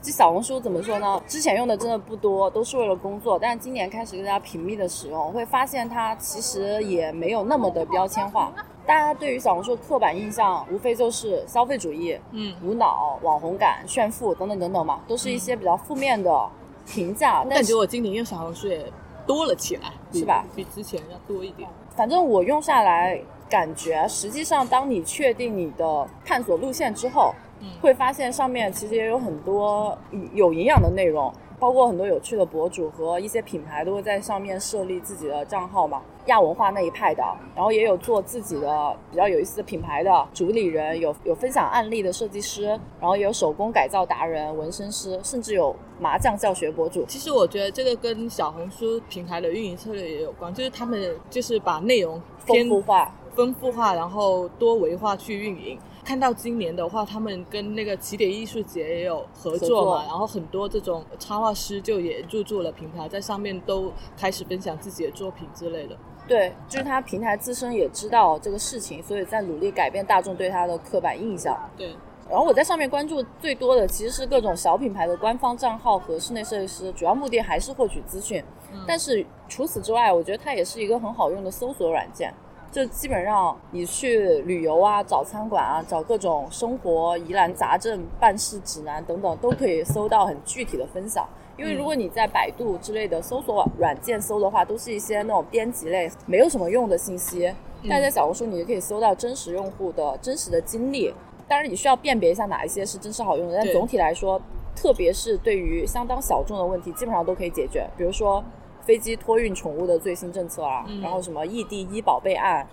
[0.00, 1.20] 这小红书怎么说呢？
[1.26, 8.52] 之前用的真的不多，都是为了工作，但是今年开始更加频密的使用，会发现它其实也没有那么的标签化。
[8.84, 16.48] 大家对于小红书刻板印象，无非就是消费主义、嗯，无脑、网红感、炫富等等等等嘛，都是一些比较负面的
[16.86, 17.44] 评价。
[17.44, 18.84] 但感觉我今年用小红书也
[19.24, 20.44] 多了起来，是吧？
[20.54, 21.68] 比之前要多一点。
[21.96, 23.20] 反正我用下来。
[23.52, 27.34] 感觉实际上，当你确定你的探索路线之后，
[27.82, 29.96] 会发现上面其实也有很多
[30.32, 31.30] 有营养的内容。
[31.60, 36.02] 包括很多有趣的博主和一些品牌都会在上面设立自己的账号嘛。
[36.26, 37.22] 亚文化那一派的，
[37.54, 42.64] 然后也有做自己的比较有意思的品牌的主理人，有有分享案例的设计师，
[42.98, 47.04] 然后也有手工改造达人、纹身师，甚至有麻将教学博主。
[47.04, 55.78] 其实我觉得这个跟小红书平台的运营策略也有关，就是他们就是把内容丰富化、丰富化，然后多维化去运营。
[56.04, 65.96] 看到今年的话，他们跟那个起点艺术节也有合作嘛，然后很多这种插画师就也入驻了平台，在上面都开始分享自己的作品之类的。
[66.26, 71.56] 对，就是他平台自身也知道这个事情，所以在努力改变大众对他的刻板印象。
[71.76, 71.94] 对。
[72.30, 78.42] 然后我在上面关注最多的其实是各种小品牌的官方账号和室内设计师，主要目的还是获取资讯。
[78.86, 82.32] 但是除此之外，我觉得它也是一个很好用的搜索软件。
[82.72, 91.28] 就基本上你去旅游啊，找餐馆啊，找各种生活疑难杂症、办事指南等等，都可以搜到很具体的分享。
[91.58, 97.52] 因为如果你在百度之类的搜索软件搜的话，都是一些那种编辑类，没有什么用的信息。
[97.86, 101.12] 但在小红书，你也可以搜到真实用户的真实的经历。
[101.46, 103.54] 当然，你需要辨别一下哪一些是真实好用的。
[103.54, 104.40] 但总体来说，
[104.74, 107.86] 特别是对于相当小众的问题，基本上都可以解决。
[107.98, 108.42] 比如说。
[108.84, 112.66] 飞机托运宠物的最新政策啊，然后什么异地医保备案，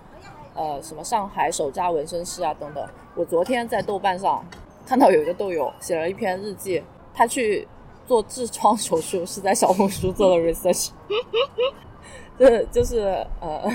[0.54, 2.84] 呃，什么上海首家纹身师啊等等。
[3.14, 4.44] 我昨天在豆瓣上
[4.86, 6.82] 看到有一个豆友写了一篇日记，
[7.14, 7.66] 他去
[8.06, 10.90] 做痔疮手术是在小红书做的 research。
[12.38, 13.68] 这就是呃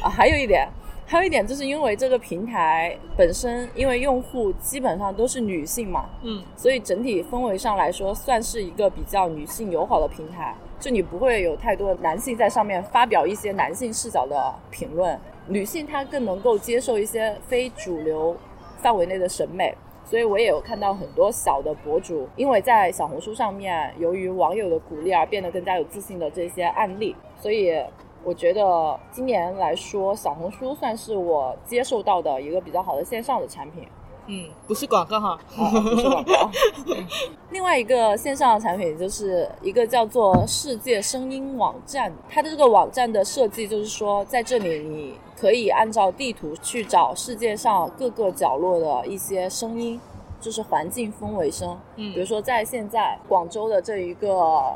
[0.00, 0.68] 啊，还有一点，
[1.04, 10.54] 还有一点就是因为这个平台本身，因为用户基本上都是女性嘛，嗯，所以整体氛围上来说，算是一个比较女性友好的平台。
[10.80, 18.36] 就你不会有太多男性在上面发表一些男性视角的评论，女性她更能够接受一些非主流
[18.78, 19.74] 范围内的审美，
[20.04, 27.74] 所以我也有看到很多小的博主，因为在小红书上面，由于网友的鼓励而变得更加有自信的这些案例，所以
[28.22, 33.86] 我觉得今年来说，小红书算是我接受到的一个比较好的线上的产品。
[34.30, 36.50] 嗯，不是广告哈，不是广告。
[37.50, 49.98] 另外一个线上的产品就是一个叫做“世界声音”网站，它的这个网站的设计就是说，在这里你可以按照地图去找世界上各个角落的一些声音，
[50.42, 51.78] 就是环境氛围声。
[51.96, 54.74] 嗯，比如说在现在广州的这一个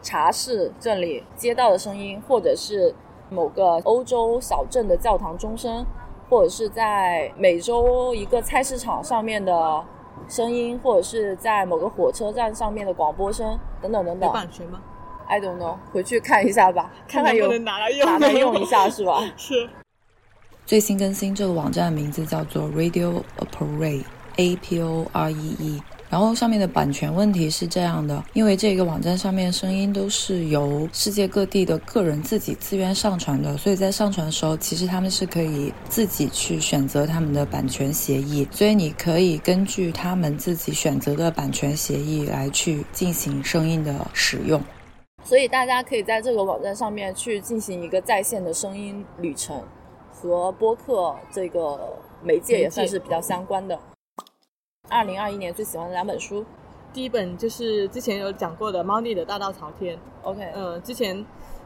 [0.00, 2.94] 茶室这里街道的声音，或者是
[3.28, 5.84] 某个欧洲小镇的教堂钟声。
[6.28, 9.84] 或者是在每周一个菜市场上面的
[10.28, 14.28] 声音，或者是在某个火车站上面的广播声，等等等等。
[14.28, 14.80] 有版权吗
[15.28, 19.22] ？I don't know，回去看一下吧， 看看有拿来用，拿来用一下是吧？
[19.36, 19.68] 是。
[20.64, 25.82] 最新更新这个网站的名字叫做 Radio Apore，A P O R E E。
[26.08, 44.62] 然后上面的版权问题是这样的，因为这个网站上面声音都是由世界各地的个人自己自愿上传的，所以在上传的时候，其实他们是可以自己去选择他们的版权协议，所以你可以根据他们自己选择的版权协议来去进行声音的使用。
[45.24, 49.60] 所以大家可以在这个网站上面去进行一个在线的声音旅程，
[50.12, 53.76] 和播客这个媒介也算是比较相关的。
[54.88, 56.44] 二零二一年最喜欢的两本书，
[56.92, 59.96] 第一本就是之前有讲过的《猫腻的大道朝天》。
[60.22, 61.24] OK，呃，之前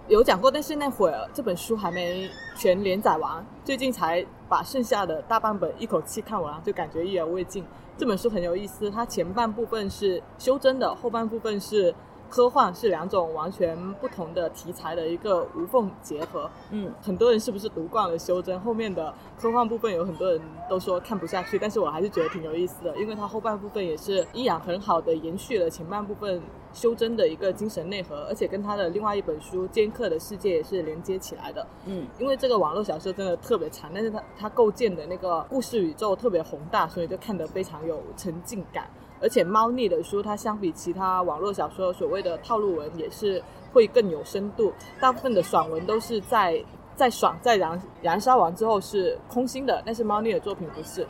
[0.09, 7.65] 有讲过，但是那会儿这本书还没全连载完，最近才把剩下的大半本一口气看完，就感觉意犹未尽。
[7.99, 11.95] 这本书很有意思，它前半部分是修真的，后半部分是。
[12.31, 16.49] 科幻是两种完全不同的题材的一个无缝结合。
[16.71, 18.59] 嗯，很多人是不是读惯了修真？
[18.61, 26.41] 后面的科幻部分有很多人都说看不下去，但是我还是觉得挺有意思的，因为它后半部分也是依然很好的延续了前半部分
[26.73, 31.67] 修真的一个精神内核，而且跟他的另外一本书《尖刻的世界》也是连接起来的。
[31.87, 38.89] 嗯，因为这个网络小说真的特别长，但是它它构建的那个故事宇宙特别宏大，所以就看得非常有沉浸感。
[39.21, 43.43] 而且猫腻的书，它相比其他网络小说所谓的套路文，也是
[43.73, 44.73] 会更有深度。
[44.99, 46.63] 大部分的爽文都是在
[46.97, 51.07] 在爽在燃燃烧完之后是空心的，但是猫腻的作品不是。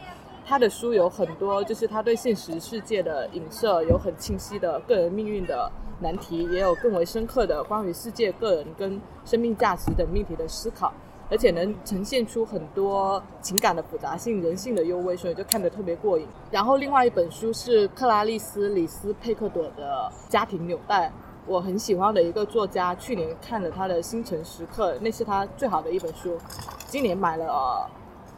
[0.46, 10.92] 他的书有很多，就是他对现实世界的影射，有很清晰的个人命运的难题，也有更为深刻的关于世界、个人跟生命价值等命题的思考。
[11.30, 16.26] 而且能呈现出很多情感的复杂性、人性的幽微，所以就看得特别过瘾。
[16.50, 21.08] 然后另外一本书是克拉丽丝·李斯佩克朵的《家庭纽带》，
[21.46, 22.94] 我很喜欢的一个作家。
[22.96, 26.36] 去年看了他的《星辰时刻》，那是他最好的一本书。
[26.86, 27.88] 今年买了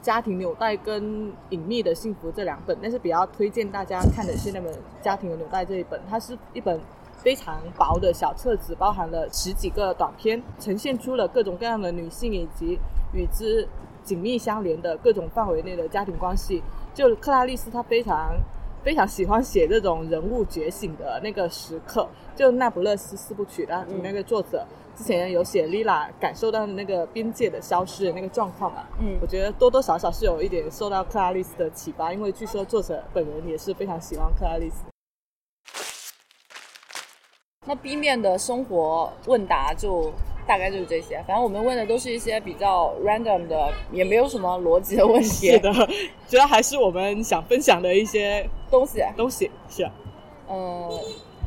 [0.05, 1.03] 《家庭纽带》跟
[1.49, 4.71] 《隐秘的幸福》这两本，但是比较推荐大家看的是那本
[5.01, 6.79] 《家庭的纽带》这一本，它是一本
[7.23, 12.79] 非常薄的小册子，包含了十几个短片，呈现出了各种各样的女性以及
[13.15, 13.67] 与之
[14.03, 16.63] 紧密相连的各种范围内的家庭关系。
[16.93, 18.33] 就克拉丽丝，她非常
[18.83, 22.09] 非常喜欢写这种人物觉醒的那个时刻。
[22.35, 24.67] 就《那不勒斯四部曲》的那个作者
[24.97, 34.92] 之前有写莉拉感受到那个边界的消失的那个状况嘛，嗯我觉得多多少少是有一点受到克拉丽丝的启发，因为据说作者本人也是非常喜欢克拉丽丝。
[37.65, 40.13] 那 B 面的生活问答就
[40.47, 45.53] 大概就是这些，反正我们问的都是一些比较 random 的，也没有什么逻辑的问题。
[45.53, 45.73] 是的，
[46.29, 49.93] 主要还是我们想分享的一些东西，东西，是啊
[50.51, 50.91] 嗯，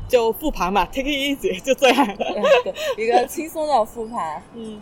[0.07, 2.07] 就复盘嘛， take it easy，就这样。
[2.15, 4.41] 对，一个轻松的复盘。
[4.53, 4.81] 嗯，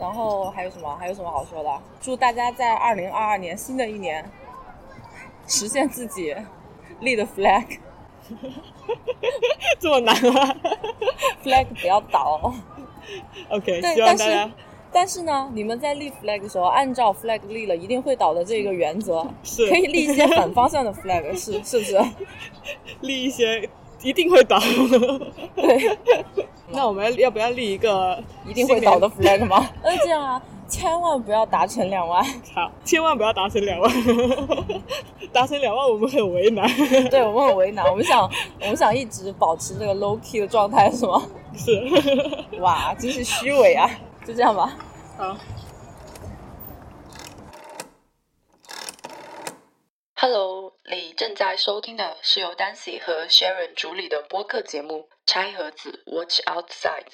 [0.00, 0.96] 然后还有什么？
[0.96, 1.80] 还有什么好说的？
[2.00, 4.28] 祝大家在二零二二年新的一年
[5.46, 6.34] 实现自己
[6.98, 7.78] 立的 flag，flag
[9.78, 10.54] 这么难吗
[11.44, 12.52] ？Flag 不要倒。
[13.50, 14.50] ？OK，对，希望但是大家
[14.92, 22.00] 但是呢，你们在立 flag 的时候，按照 flag 立了一定会倒的这个原则，是可以立一些反方向的 flag，是 是不是？
[23.00, 23.68] 立一些
[24.02, 24.58] 一定会倒。
[25.56, 25.98] 对，
[26.70, 29.68] 那我们要不要立一个一定会倒的 flag 吗？
[29.82, 30.42] 嗯 这样啊，
[30.74, 32.20] 千万不要达成两万。
[32.52, 33.88] 好，千万不要达成两万，
[35.32, 36.68] 达成两万我们很为难。
[37.10, 38.28] 对我们很为难，我们想
[38.60, 41.22] 我们想一直保持这个 low key 的状态，是吗？
[41.54, 41.80] 是，
[42.58, 43.88] 哇，真是虚伪啊！
[44.26, 44.76] 就这样吧。
[45.16, 45.36] 好。
[50.16, 57.04] Hello，你正在收听的是由 Dancy 和 Sharon 主理的播客节目《拆盒子 Watch Outside》。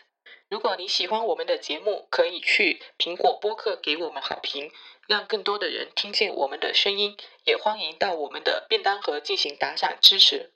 [0.50, 4.72] 如果你喜欢我们的节目，可以去苹果播客给我们好评，
[5.06, 7.16] 让更多的人听见我们的声音。
[7.44, 10.50] 也欢迎到我们的便当盒进行打赏支持。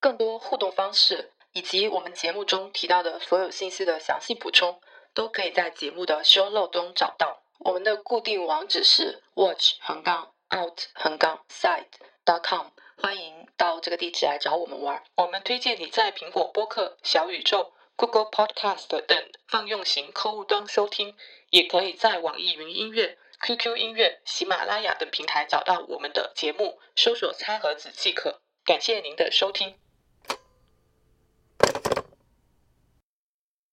[0.00, 4.80] 更多互动方式以及我们节目中提到的所有信息的详细补充，
[5.14, 7.44] 都可以在节目的 show l o 中找到。
[7.60, 11.86] 我们的固定网址是 watch 横杠 out 横杠 side
[12.24, 12.66] dot com，
[12.96, 15.04] 欢迎到这个地址来找我们玩。
[15.14, 21.14] 我们推荐你在苹果播客、小宇宙、Google Podcast 等泛用型客户端收听，
[21.50, 28.40] 也可以在网易云音乐、QQ 音乐、喜马拉雅等平台找到我们的节目，搜索“餐盒子”即可。
[28.64, 29.78] 感谢您的收听。